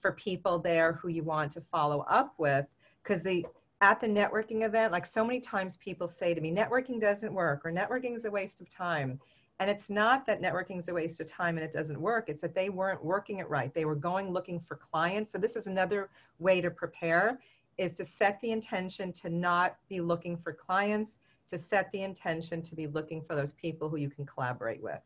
[0.00, 2.66] for people there who you want to follow up with
[3.02, 3.46] because the
[3.82, 7.62] at the networking event like so many times people say to me networking doesn't work
[7.64, 9.18] or networking is a waste of time
[9.60, 12.30] and it's not that networking is a waste of time and it doesn't work.
[12.30, 13.72] It's that they weren't working it right.
[13.72, 15.30] They were going looking for clients.
[15.32, 16.08] So this is another
[16.38, 17.38] way to prepare
[17.76, 22.62] is to set the intention to not be looking for clients, to set the intention
[22.62, 25.00] to be looking for those people who you can collaborate with,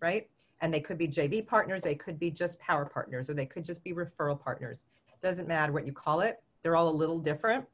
[0.00, 0.28] right?
[0.60, 3.64] And they could be JV partners, they could be just power partners, or they could
[3.64, 4.84] just be referral partners.
[5.22, 6.42] Doesn't matter what you call it.
[6.62, 7.64] They're all a little different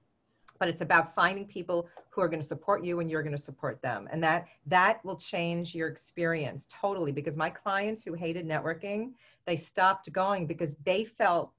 [0.58, 3.42] but it's about finding people who are going to support you and you're going to
[3.42, 8.46] support them and that that will change your experience totally because my clients who hated
[8.46, 9.12] networking
[9.46, 11.52] they stopped going because they felt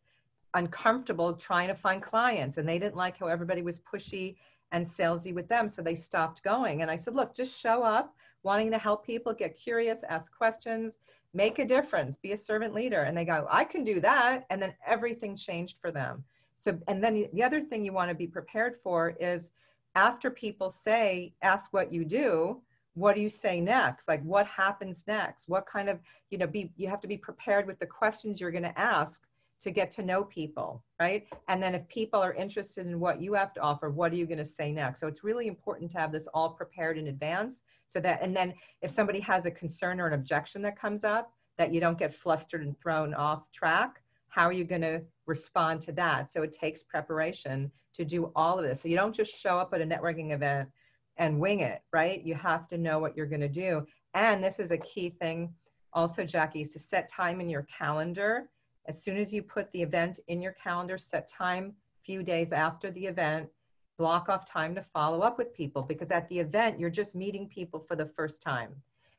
[0.53, 4.35] uncomfortable trying to find clients and they didn't like how everybody was pushy
[4.71, 8.15] and salesy with them so they stopped going and i said look just show up
[8.45, 10.99] wanting to help people get curious ask questions
[11.33, 14.61] make a difference be a servant leader and they go i can do that and
[14.61, 16.23] then everything changed for them
[16.57, 19.51] so, and then the other thing you want to be prepared for is
[19.95, 22.61] after people say, ask what you do,
[22.93, 24.07] what do you say next?
[24.07, 25.49] Like what happens next?
[25.49, 28.51] What kind of, you know, be, you have to be prepared with the questions you're
[28.51, 29.27] going to ask
[29.65, 31.27] to get to know people, right?
[31.47, 34.25] And then if people are interested in what you have to offer, what are you
[34.25, 34.99] going to say next?
[35.01, 38.53] So it's really important to have this all prepared in advance so that, and then
[38.81, 42.13] if somebody has a concern or an objection that comes up, that you don't get
[42.13, 44.01] flustered and thrown off track
[44.35, 46.29] how are you going to respond to that?
[46.29, 48.81] So it takes preparation to do all of this.
[48.81, 50.67] So you don't just show up at a networking event
[51.15, 52.21] and wing it, right?
[52.21, 53.87] You have to know what you're going to do.
[54.13, 55.53] And this is a key thing
[55.93, 58.49] also, Jackie, is to set time in your calendar.
[58.87, 62.51] As soon as you put the event in your calendar, set time a few days
[62.51, 63.49] after the event,
[63.97, 67.47] block off time to follow up with people because at the event, you're just meeting
[67.47, 68.75] people for the first time.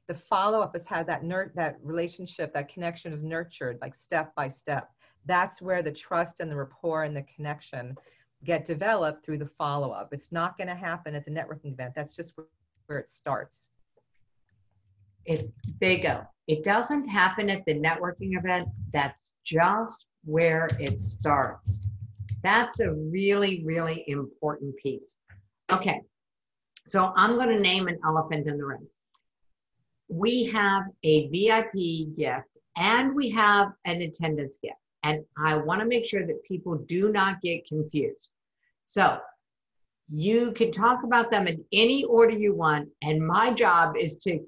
[0.08, 4.34] The follow up is how that, nur- that relationship, that connection is nurtured, like step
[4.36, 4.90] by step
[5.26, 7.96] that's where the trust and the rapport and the connection
[8.44, 10.12] get developed through the follow up.
[10.12, 11.94] It's not going to happen at the networking event.
[11.94, 12.34] That's just
[12.86, 13.68] where it starts.
[15.26, 16.22] It, there you go.
[16.46, 18.68] It doesn't happen at the networking event.
[18.92, 21.84] That's just where it starts.
[22.42, 25.18] That's a really, really important piece.
[25.72, 26.00] Okay,
[26.86, 28.86] so I'm going to name an elephant in the room.
[30.08, 34.76] We have a VIP gift and we have an attendance gift.
[35.02, 38.28] And I want to make sure that people do not get confused.
[38.84, 39.18] So
[40.08, 42.88] you can talk about them in any order you want.
[43.02, 44.40] And my job is to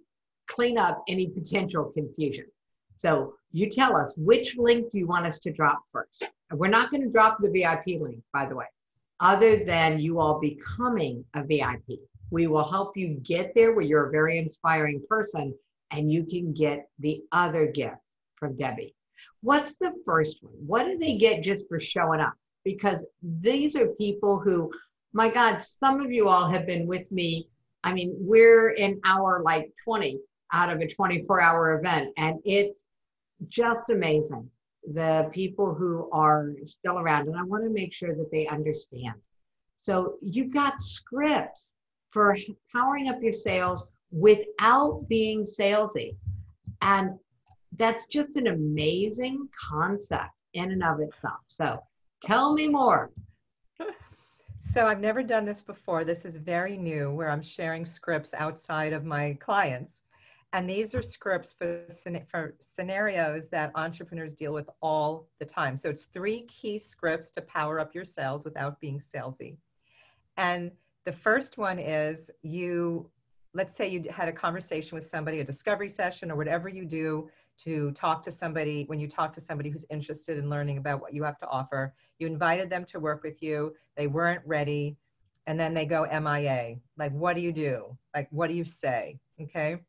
[0.48, 2.46] clean up any potential confusion.
[2.96, 6.24] So you tell us which link do you want us to drop first?
[6.52, 8.64] we're not going to drop the VIP link, by the way,
[9.20, 12.00] other than you all becoming a VIP.
[12.30, 15.54] We will help you get there where you're a very inspiring person
[15.90, 17.96] and you can get the other gift
[18.36, 18.94] from Debbie.
[19.42, 20.52] What's the first one?
[20.54, 22.34] What do they get just for showing up?
[22.64, 24.70] Because these are people who,
[25.12, 27.48] my God, some of you all have been with me.
[27.84, 30.18] I mean, we're in hour like 20
[30.52, 32.84] out of a 24 hour event, and it's
[33.48, 34.50] just amazing
[34.94, 37.28] the people who are still around.
[37.28, 39.14] And I want to make sure that they understand.
[39.76, 41.76] So you've got scripts
[42.10, 42.36] for
[42.72, 46.16] powering up your sales without being salesy.
[46.80, 47.18] And
[47.76, 51.40] that's just an amazing concept in and of itself.
[51.46, 51.80] So
[52.22, 53.10] tell me more.
[54.60, 56.04] So I've never done this before.
[56.04, 60.02] This is very new where I'm sharing scripts outside of my clients.
[60.54, 61.84] And these are scripts for,
[62.26, 65.76] for scenarios that entrepreneurs deal with all the time.
[65.76, 69.56] So it's three key scripts to power up your sales without being salesy.
[70.38, 70.70] And
[71.04, 73.10] the first one is you,
[73.52, 77.28] let's say you had a conversation with somebody, a discovery session, or whatever you do
[77.64, 81.12] to talk to somebody, when you talk to somebody who's interested in learning about what
[81.12, 84.96] you have to offer, you invited them to work with you, they weren't ready,
[85.46, 86.76] and then they go MIA.
[86.96, 87.96] Like, what do you do?
[88.14, 89.18] Like, what do you say?
[89.40, 89.80] Okay.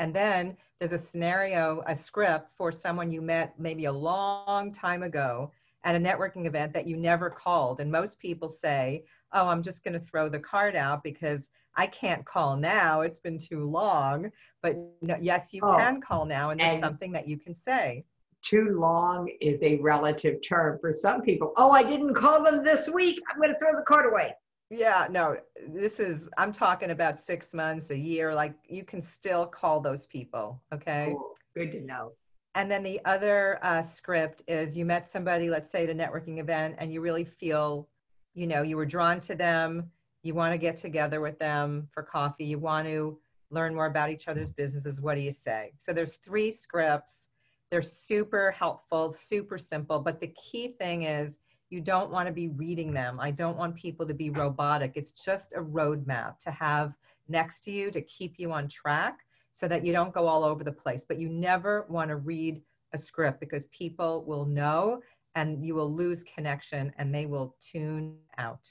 [0.00, 5.02] And then there's a scenario, a script for someone you met maybe a long time
[5.02, 5.52] ago
[5.84, 7.80] at a networking event that you never called.
[7.80, 11.86] And most people say, oh, I'm just going to throw the card out because I
[11.86, 13.02] can't call now.
[13.02, 14.32] It's been too long.
[14.62, 18.04] But no, yes, you oh, can call now, and there's something that you can say.
[18.40, 21.52] Too long is a relative term for some people.
[21.58, 23.20] Oh, I didn't call them this week.
[23.30, 24.32] I'm going to throw the card away.
[24.70, 25.36] Yeah, no,
[25.68, 28.34] this is, I'm talking about six months, a year.
[28.34, 30.62] Like you can still call those people.
[30.72, 31.08] Okay.
[31.10, 31.34] Cool.
[31.56, 32.12] Good to know.
[32.54, 36.38] And then the other uh, script is you met somebody, let's say at a networking
[36.38, 37.88] event, and you really feel,
[38.34, 39.90] you know, you were drawn to them
[40.22, 43.18] you want to get together with them for coffee, you want to
[43.50, 45.72] learn more about each other's businesses, what do you say?
[45.78, 47.28] So there's three scripts.
[47.70, 51.38] They're super helpful, super simple, but the key thing is
[51.70, 53.18] you don't want to be reading them.
[53.20, 54.92] I don't want people to be robotic.
[54.96, 56.94] It's just a roadmap to have
[57.28, 59.20] next to you to keep you on track
[59.52, 61.04] so that you don't go all over the place.
[61.06, 62.60] But you never want to read
[62.92, 65.00] a script because people will know
[65.36, 68.68] and you will lose connection and they will tune out.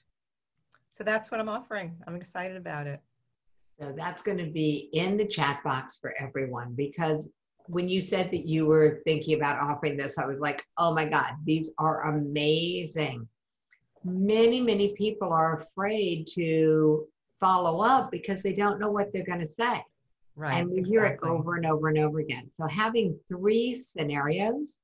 [0.91, 1.95] So that's what I'm offering.
[2.05, 2.99] I'm excited about it.
[3.79, 7.29] So that's going to be in the chat box for everyone because
[7.69, 11.05] when you said that you were thinking about offering this, I was like, oh my
[11.05, 13.27] God, these are amazing.
[14.03, 17.05] Many, many people are afraid to
[17.39, 19.83] follow up because they don't know what they're going to say.
[20.35, 20.55] Right.
[20.55, 20.91] And we exactly.
[20.91, 22.49] hear it over and over and over again.
[22.51, 24.79] So having three scenarios,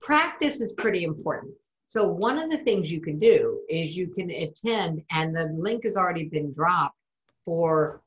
[0.00, 1.52] practice is pretty important.
[1.86, 5.84] So one of the things you can do is you can attend, and the link
[5.84, 6.96] has already been dropped
[7.44, 8.00] for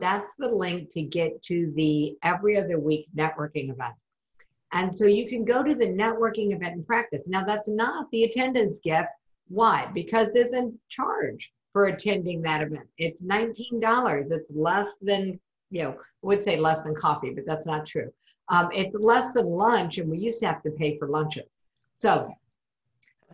[0.00, 3.94] That's the link to get to the every other week networking event.
[4.72, 7.28] And so you can go to the networking event and practice.
[7.28, 9.08] Now that's not the attendance gift.
[9.48, 9.88] Why?
[9.94, 12.88] Because there's a charge for attending that event.
[12.98, 14.32] It's $19.
[14.32, 15.38] It's less than,
[15.70, 18.12] you know, I would say less than coffee, but that's not true.
[18.48, 21.58] Um, it's less than lunch, and we used to have to pay for lunches.
[21.96, 22.32] So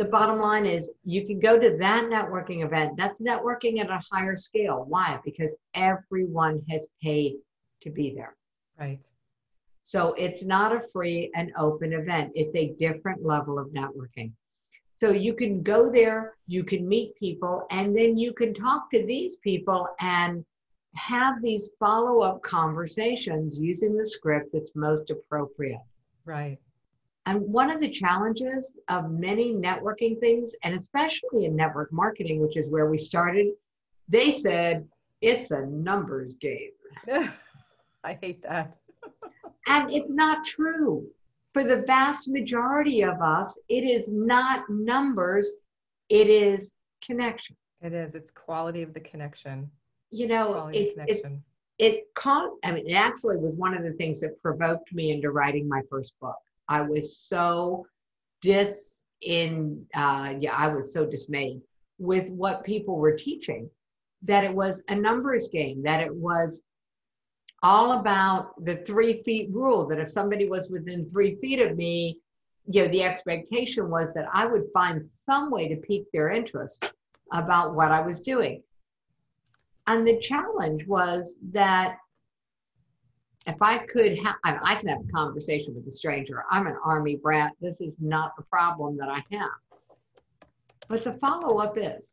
[0.00, 2.96] the bottom line is you can go to that networking event.
[2.96, 4.86] That's networking at a higher scale.
[4.88, 5.20] Why?
[5.26, 7.34] Because everyone has paid
[7.82, 8.34] to be there.
[8.78, 9.06] Right.
[9.82, 12.32] So it's not a free and open event.
[12.34, 14.32] It's a different level of networking.
[14.96, 19.04] So you can go there, you can meet people, and then you can talk to
[19.04, 20.42] these people and
[20.94, 25.82] have these follow up conversations using the script that's most appropriate.
[26.24, 26.56] Right.
[27.30, 32.56] And one of the challenges of many networking things, and especially in network marketing, which
[32.56, 33.48] is where we started,
[34.08, 34.88] they said
[35.20, 36.72] it's a numbers game.
[38.04, 38.76] I hate that.
[39.68, 41.06] and it's not true.
[41.52, 45.62] For the vast majority of us, it is not numbers,
[46.08, 46.70] it is
[47.04, 47.56] connection.
[47.80, 48.14] It is.
[48.14, 49.70] It's quality of the connection
[50.10, 51.24] you know, it, it,
[51.78, 55.30] it caught, I mean, it actually was one of the things that provoked me into
[55.30, 56.36] writing my first book.
[56.70, 57.84] I was so
[58.40, 61.60] dis in, uh, yeah, I was so dismayed
[61.98, 63.68] with what people were teaching
[64.22, 66.62] that it was a numbers game, that it was
[67.62, 72.20] all about the three feet rule, that if somebody was within three feet of me,
[72.66, 76.84] you know, the expectation was that I would find some way to pique their interest
[77.32, 78.62] about what I was doing.
[79.86, 81.96] And the challenge was that
[83.50, 86.44] if I could have, I can have a conversation with a stranger.
[86.50, 87.52] I'm an army brat.
[87.60, 89.50] This is not the problem that I have.
[90.88, 92.12] But the follow up is.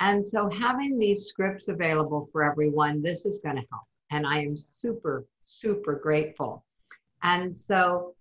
[0.00, 3.84] And so having these scripts available for everyone, this is going to help.
[4.10, 6.64] And I am super, super grateful.
[7.22, 8.14] And so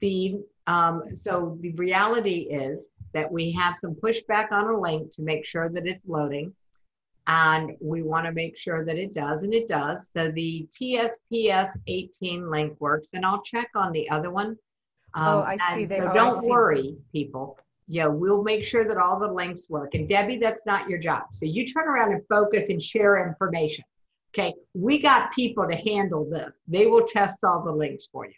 [0.00, 5.22] the um, so the reality is that we have some pushback on a link to
[5.22, 6.54] make sure that it's loading
[7.26, 10.10] and we want to make sure that it does, and it does.
[10.16, 14.56] So the TSPS 18 link works, and I'll check on the other one.
[15.14, 15.84] Um, oh, I see.
[15.84, 17.58] They, so oh, don't worry, people.
[17.86, 19.94] Yeah, we'll make sure that all the links work.
[19.94, 21.24] And Debbie, that's not your job.
[21.32, 23.84] So you turn around and focus and share information.
[24.30, 26.62] Okay, we got people to handle this.
[26.66, 28.34] They will test all the links for you.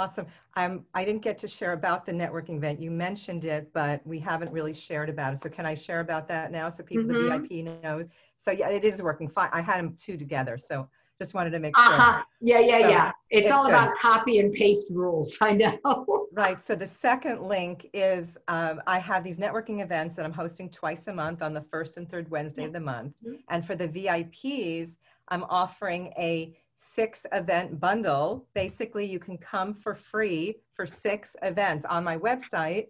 [0.00, 0.26] Awesome.
[0.56, 2.80] Um, I didn't get to share about the networking event.
[2.80, 5.40] You mentioned it, but we haven't really shared about it.
[5.40, 7.42] So can I share about that now so people, mm-hmm.
[7.52, 8.08] the VIP know?
[8.38, 9.50] So yeah, it is working fine.
[9.52, 10.56] I had them two together.
[10.56, 10.88] So
[11.18, 11.84] just wanted to make sure.
[11.84, 12.22] Uh-huh.
[12.40, 13.12] Yeah, yeah, so yeah.
[13.28, 13.74] It's, it's all good.
[13.74, 15.36] about copy and paste rules.
[15.42, 16.28] I know.
[16.32, 16.62] right.
[16.62, 21.08] So the second link is um, I have these networking events that I'm hosting twice
[21.08, 22.68] a month on the first and third Wednesday yeah.
[22.68, 23.16] of the month.
[23.22, 23.34] Mm-hmm.
[23.50, 24.96] And for the VIPs,
[25.28, 28.46] I'm offering a six event bundle.
[28.54, 32.88] Basically, you can come for free for six events on my website.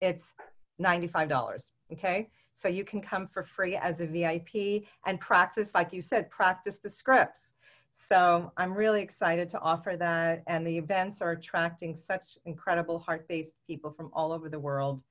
[0.00, 0.34] It's
[0.80, 1.72] $95.
[1.92, 2.30] Okay.
[2.56, 6.78] So you can come for free as a VIP and practice, like you said, practice
[6.82, 7.54] the scripts.
[7.92, 10.42] So I'm really excited to offer that.
[10.46, 15.02] And the events are attracting such incredible heart based people from all over the world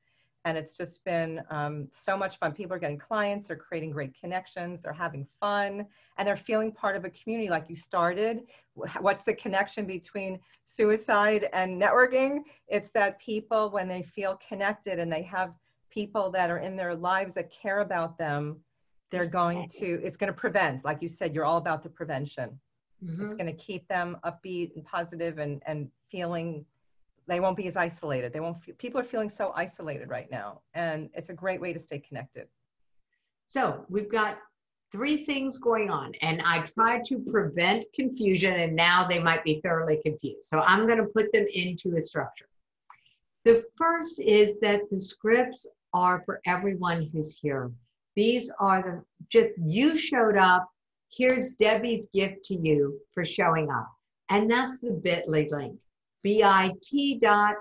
[0.49, 2.51] and it's just been um, so much fun.
[2.51, 5.85] People are getting clients, they're creating great connections, they're having fun,
[6.17, 8.41] and they're feeling part of a community like you started.
[8.99, 12.39] What's the connection between suicide and networking?
[12.67, 15.53] It's that people, when they feel connected and they have
[15.91, 18.57] people that are in their lives that care about them,
[19.11, 22.59] they're going to, it's going to prevent, like you said, you're all about the prevention.
[23.03, 23.23] Mm-hmm.
[23.23, 26.65] It's going to keep them upbeat and positive and, and feeling
[27.29, 28.33] they won't be as isolated.
[28.33, 28.61] They won't.
[28.63, 31.99] Feel, people are feeling so isolated right now, and it's a great way to stay
[31.99, 32.47] connected.
[33.47, 34.39] So we've got
[34.91, 39.61] three things going on, and I try to prevent confusion, and now they might be
[39.61, 40.47] thoroughly confused.
[40.47, 42.47] So I'm going to put them into a structure.
[43.45, 47.71] The first is that the scripts are for everyone who's here.
[48.15, 50.67] These are the just you showed up.
[51.11, 53.89] Here's Debbie's gift to you for showing up.
[54.29, 55.79] And that's the bit.ly link
[56.23, 57.55] bit.ly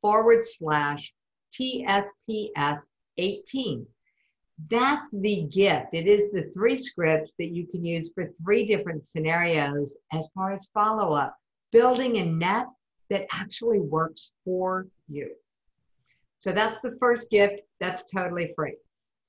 [0.00, 1.14] forward slash
[1.52, 2.78] TSPS
[3.18, 3.86] 18.
[4.70, 5.88] That's the gift.
[5.92, 10.52] It is the three scripts that you can use for three different scenarios as far
[10.52, 11.36] as follow up,
[11.72, 12.66] building a net
[13.10, 15.32] that actually works for you.
[16.38, 17.62] So that's the first gift.
[17.80, 18.76] That's totally free.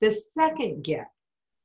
[0.00, 1.10] The second gift,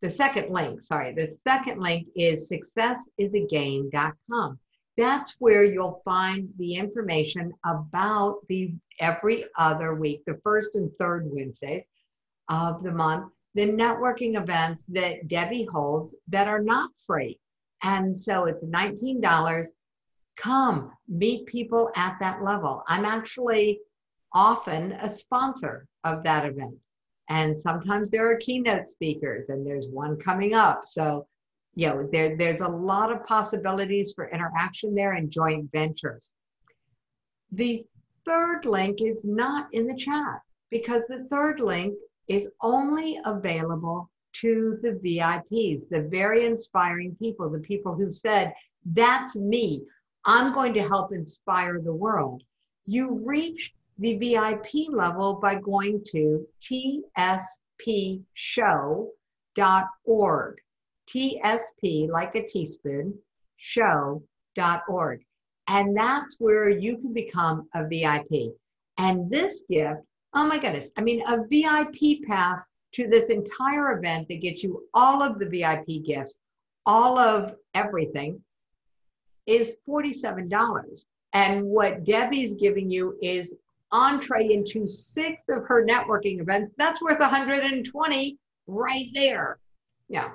[0.02, 4.60] the second link, sorry, the second link is successisagain.com
[5.00, 11.24] that's where you'll find the information about the every other week, the first and third
[11.26, 11.84] Wednesdays
[12.50, 17.40] of the month, the networking events that Debbie holds that are not free.
[17.84, 19.68] And so it's $19.
[20.38, 22.84] Come meet people at that level.
[22.88, 23.80] I'm actually
[24.34, 26.76] often a sponsor of that event.
[27.30, 30.82] And sometimes there are keynote speakers, and there's one coming up.
[30.86, 31.28] So
[31.80, 36.34] you know, there, there's a lot of possibilities for interaction there and joint ventures.
[37.54, 37.86] The
[38.28, 41.94] third link is not in the chat because the third link
[42.28, 44.10] is only available
[44.42, 48.54] to the VIPs, the very inspiring people, the people who said,
[48.86, 49.86] That's me.
[50.26, 52.44] I'm going to help inspire the world.
[52.88, 57.06] You reach the VIP level by going to tspshow.org.
[61.10, 63.14] TSP, like a teaspoon,
[63.58, 65.26] show.org.
[65.68, 68.54] And that's where you can become a VIP.
[68.98, 70.02] And this gift,
[70.34, 74.88] oh my goodness, I mean, a VIP pass to this entire event that gets you
[74.94, 76.38] all of the VIP gifts,
[76.86, 78.42] all of everything,
[79.46, 81.06] is $47.
[81.34, 83.54] And what Debbie's giving you is
[83.92, 86.74] entree into six of her networking events.
[86.78, 88.38] That's worth 120
[88.68, 89.60] right there.
[90.08, 90.32] Yeah.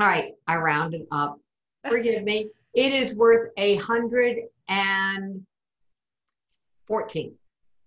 [0.00, 1.40] All right, I rounded up
[1.88, 2.50] forgive me.
[2.74, 4.38] It is worth a hundred
[4.68, 5.44] and
[6.86, 7.34] fourteen.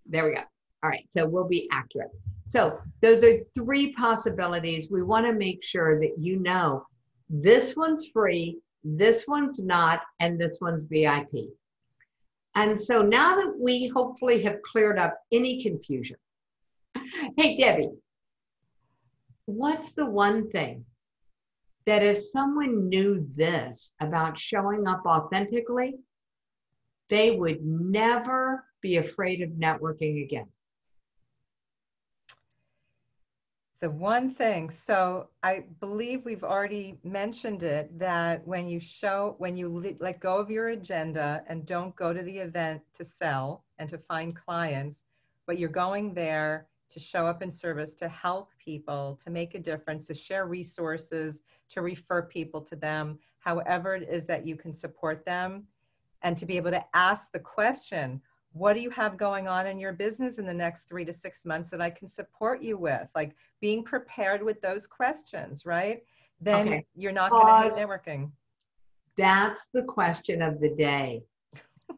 [0.05, 0.41] There we go.
[0.83, 2.11] All right, so we'll be accurate.
[2.45, 4.89] So those are three possibilities.
[4.89, 6.85] We want to make sure that you know
[7.29, 11.51] this one's free, this one's not, and this one's VIP.
[12.55, 16.17] And so now that we hopefully have cleared up any confusion,
[17.37, 17.91] hey, Debbie,
[19.45, 20.83] what's the one thing
[21.85, 25.95] that if someone knew this about showing up authentically,
[27.09, 30.47] they would never be afraid of networking again?
[33.81, 39.57] The one thing, so I believe we've already mentioned it that when you show, when
[39.57, 43.89] you let go of your agenda and don't go to the event to sell and
[43.89, 45.01] to find clients,
[45.47, 49.59] but you're going there to show up in service, to help people, to make a
[49.59, 54.73] difference, to share resources, to refer people to them, however it is that you can
[54.73, 55.63] support them,
[56.21, 58.21] and to be able to ask the question,
[58.53, 61.45] what do you have going on in your business in the next three to six
[61.45, 63.07] months that I can support you with?
[63.15, 66.03] Like being prepared with those questions, right?
[66.41, 66.85] Then okay.
[66.95, 68.31] you're not going to hate networking.
[69.17, 71.23] That's the question of the day.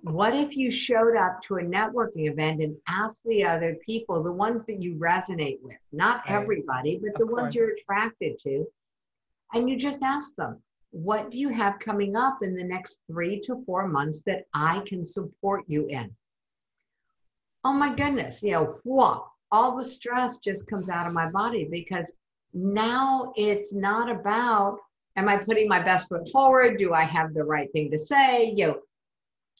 [0.01, 4.31] What if you showed up to a networking event and asked the other people, the
[4.31, 6.35] ones that you resonate with, not right.
[6.35, 7.41] everybody, but of the course.
[7.41, 8.65] ones you're attracted to,
[9.53, 13.39] and you just ask them, what do you have coming up in the next three
[13.41, 16.15] to four months that I can support you in?
[17.63, 21.67] oh my goodness, you know, whoa, all the stress just comes out of my body
[21.69, 22.13] because
[22.53, 24.79] now it's not about,
[25.15, 26.77] am I putting my best foot forward?
[26.77, 28.51] Do I have the right thing to say?
[28.51, 28.79] You know,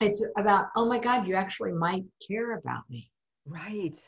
[0.02, 3.12] it's about, oh my God, you actually might care about me.
[3.46, 4.00] Right.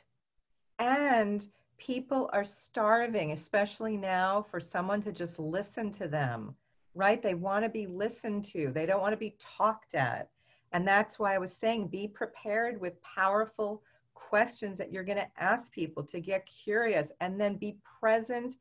[0.79, 6.55] And people are starving, especially now, for someone to just listen to them,
[6.93, 7.21] right?
[7.21, 10.29] They want to be listened to, they don't want to be talked at.
[10.71, 13.83] And that's why I was saying be prepared with powerful
[14.13, 18.55] questions that you're going to ask people to get curious and then be present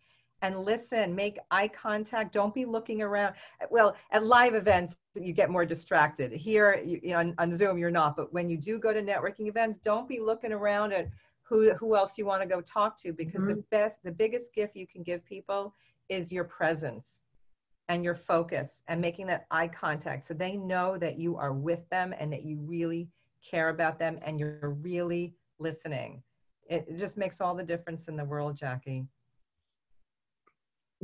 [0.45, 2.33] and listen, make eye contact.
[2.33, 3.35] Don't be looking around.
[3.71, 6.33] Well, at live events, you get more distracted.
[6.33, 8.15] Here, you, you know, on, on, Zoom, you're not.
[8.15, 11.09] But when you do go to networking events, don't be looking around at
[11.43, 13.55] who who else you want to go talk to because mm-hmm.
[13.55, 15.75] the best, the biggest gift you can give people
[16.11, 17.23] is your presence
[17.89, 21.89] and your focus and making that eye contact so they know that you are with
[21.91, 23.09] them and that you really
[23.49, 26.23] care about them and you're really listening
[26.69, 29.07] it, it just makes all the difference in the world jackie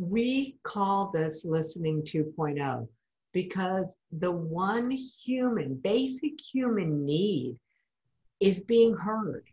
[0.00, 2.88] we call this listening 2.0
[3.32, 7.56] because the one human basic human need
[8.40, 9.44] is being heard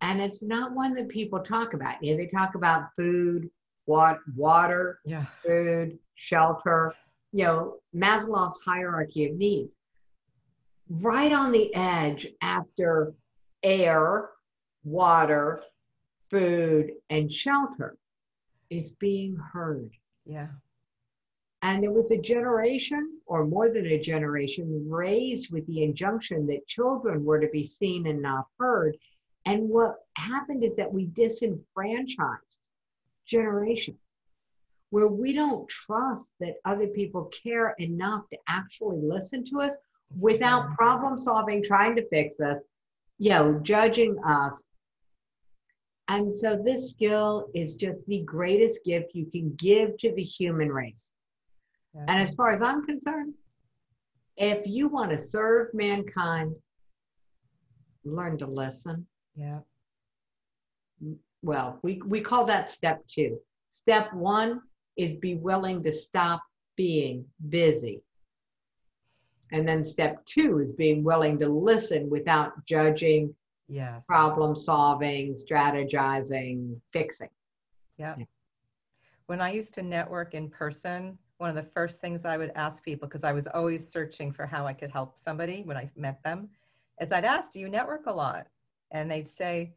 [0.00, 3.50] and it's not one that people talk about you know they talk about food
[3.90, 5.24] what water, yeah.
[5.44, 6.94] food, shelter,
[7.32, 9.78] you know, Maslow's hierarchy of needs.
[10.88, 13.14] Right on the edge after
[13.64, 14.30] air,
[14.84, 15.62] water,
[16.30, 17.96] food, and shelter
[18.70, 19.90] is being heard.
[20.24, 20.48] Yeah.
[21.62, 26.66] And there was a generation, or more than a generation, raised with the injunction that
[26.66, 28.96] children were to be seen and not heard.
[29.44, 32.60] And what happened is that we disenfranchised
[33.26, 33.98] generations
[34.90, 39.78] where we don't trust that other people care enough to actually listen to us
[40.18, 42.58] without problem solving, trying to fix us,
[43.18, 44.64] you know, judging us.
[46.10, 50.68] And so this skill is just the greatest gift you can give to the human
[50.68, 51.12] race.
[51.94, 53.34] And as far as I'm concerned,
[54.36, 56.54] if you want to serve mankind,
[58.04, 59.06] learn to listen.
[59.34, 59.60] Yeah
[61.42, 63.38] well, we, we call that step two.
[63.68, 64.60] Step one
[64.96, 66.42] is be willing to stop
[66.76, 68.02] being busy.
[69.52, 73.34] And then step two is being willing to listen without judging,
[73.70, 74.02] yes.
[74.06, 77.28] problem solving, strategizing, fixing.
[77.96, 78.14] Yeah.
[78.18, 78.24] yeah.
[79.26, 82.84] When I used to network in person, one of the first things I would ask
[82.84, 86.22] people, because I was always searching for how I could help somebody when I met
[86.22, 86.48] them,
[87.00, 88.46] is I'd ask, Do you network a lot?
[88.90, 89.72] And they'd say,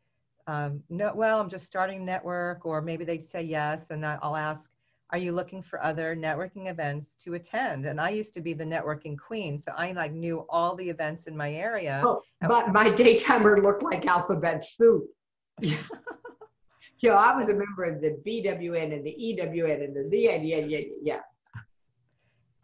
[0.47, 4.69] um, no, well, I'm just starting network, or maybe they'd say yes, and I'll ask,
[5.12, 7.86] are you looking for other networking events to attend?
[7.86, 11.28] And I used to be the networking queen, so I like knew all the events
[11.28, 12.01] in my area.
[12.04, 15.06] Oh, but my daytimer looked like alphabet soup.
[15.60, 15.78] Yeah.
[17.10, 20.58] know, I was a member of the BWN and the EWN and the yeah, yeah,
[20.58, 21.20] yeah, yeah.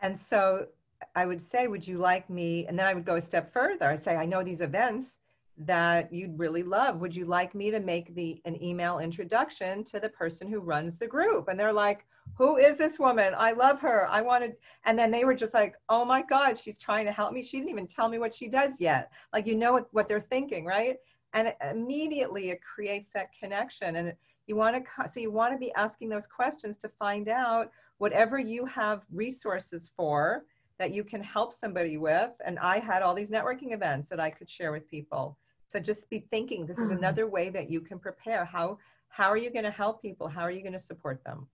[0.02, 0.68] And so
[1.16, 2.66] I would say, would you like me?
[2.68, 3.88] And then I would go a step further.
[3.88, 5.20] I'd say, I know these events
[5.58, 7.02] that you'd really love.
[7.02, 10.98] Would you like me to make the an email introduction to the person who runs
[10.98, 11.50] the group?
[11.50, 12.06] And they're like,
[12.40, 13.34] who is this woman?
[13.38, 14.08] I love her.
[14.10, 17.34] I wanted, and then they were just like, oh my God, she's trying to help
[17.34, 17.44] me.
[17.44, 19.12] She didn't even tell me what she does yet.
[19.34, 20.96] Like, you know what, what they're thinking, right?
[21.34, 23.98] And it, immediately it creates that connection.
[23.98, 24.14] And
[24.48, 28.40] you want to, so you want to be asking those questions to find out whatever
[28.40, 30.46] you have resources for
[30.80, 32.32] that you can help somebody with.
[32.46, 35.38] And I had all these networking events that I could share with people.
[35.68, 37.00] So just be thinking, this is Mm.
[37.00, 38.46] another way that you can prepare.
[38.46, 38.78] How,
[39.10, 40.30] how are you going to help people?
[40.30, 41.46] How are you going to support them?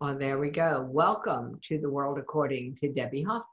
[0.00, 0.86] Well, there we go.
[0.90, 3.44] Welcome to the world according to Debbie Hoffman.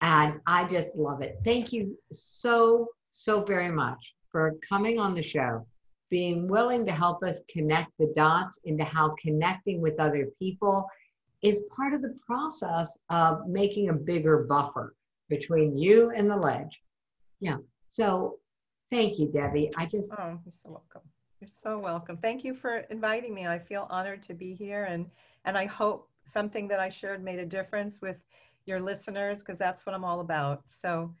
[0.00, 1.38] And I just love it.
[1.44, 5.64] Thank you so, so very much for coming on the show,
[6.10, 10.86] being willing to help us connect the dots into how connecting with other people
[11.42, 14.94] is part of the process of making a bigger buffer
[15.28, 16.80] between you and the ledge.
[17.38, 17.58] Yeah.
[17.86, 18.38] So
[18.90, 19.70] thank you, Debbie.
[19.76, 21.08] I just, Oh, you're so welcome.
[21.40, 22.18] You're so welcome.
[22.18, 23.46] Thank you for inviting me.
[23.46, 25.06] I feel honored to be here and
[25.46, 28.18] and I hope something that I shared made a difference with
[28.66, 30.64] your listeners because that's what I'm all about.
[30.66, 31.14] So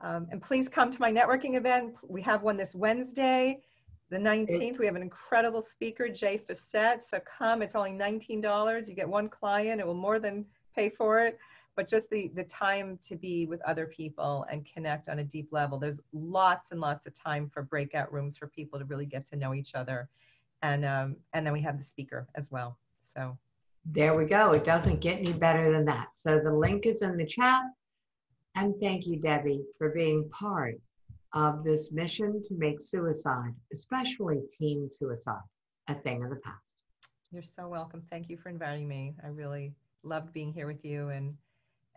[0.00, 1.94] um, and please come to my networking event.
[2.02, 3.60] We have one this Wednesday,
[4.08, 4.78] the 19th.
[4.78, 7.04] We have an incredible speaker, Jay Fiset.
[7.04, 7.60] So come.
[7.60, 8.88] It's only $19.
[8.88, 9.78] You get one client.
[9.78, 11.38] It will more than pay for it.
[11.76, 15.48] But just the the time to be with other people and connect on a deep
[15.52, 15.78] level.
[15.78, 19.36] There's lots and lots of time for breakout rooms for people to really get to
[19.36, 20.08] know each other,
[20.62, 22.78] and um, and then we have the speaker as well.
[23.04, 23.36] So
[23.84, 24.52] There we go.
[24.52, 26.08] It doesn't get any better than that.
[26.14, 27.62] So the link is in the chat.
[28.56, 30.76] And thank you, Debbie, for being part
[31.34, 35.44] of this mission to make suicide, especially teen suicide,
[35.88, 36.82] a thing of the past.
[37.30, 38.02] you're so welcome.
[38.10, 39.14] Thank you for inviting me.
[39.22, 41.36] I really loved being here with you and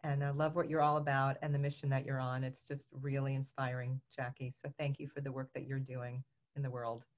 [0.04, 2.44] and I love what you're all about and the mission that you're on.
[2.44, 4.54] It's just really inspiring, Jackie.
[4.56, 6.24] So thank you for the work that you're doing
[6.56, 7.04] in the world.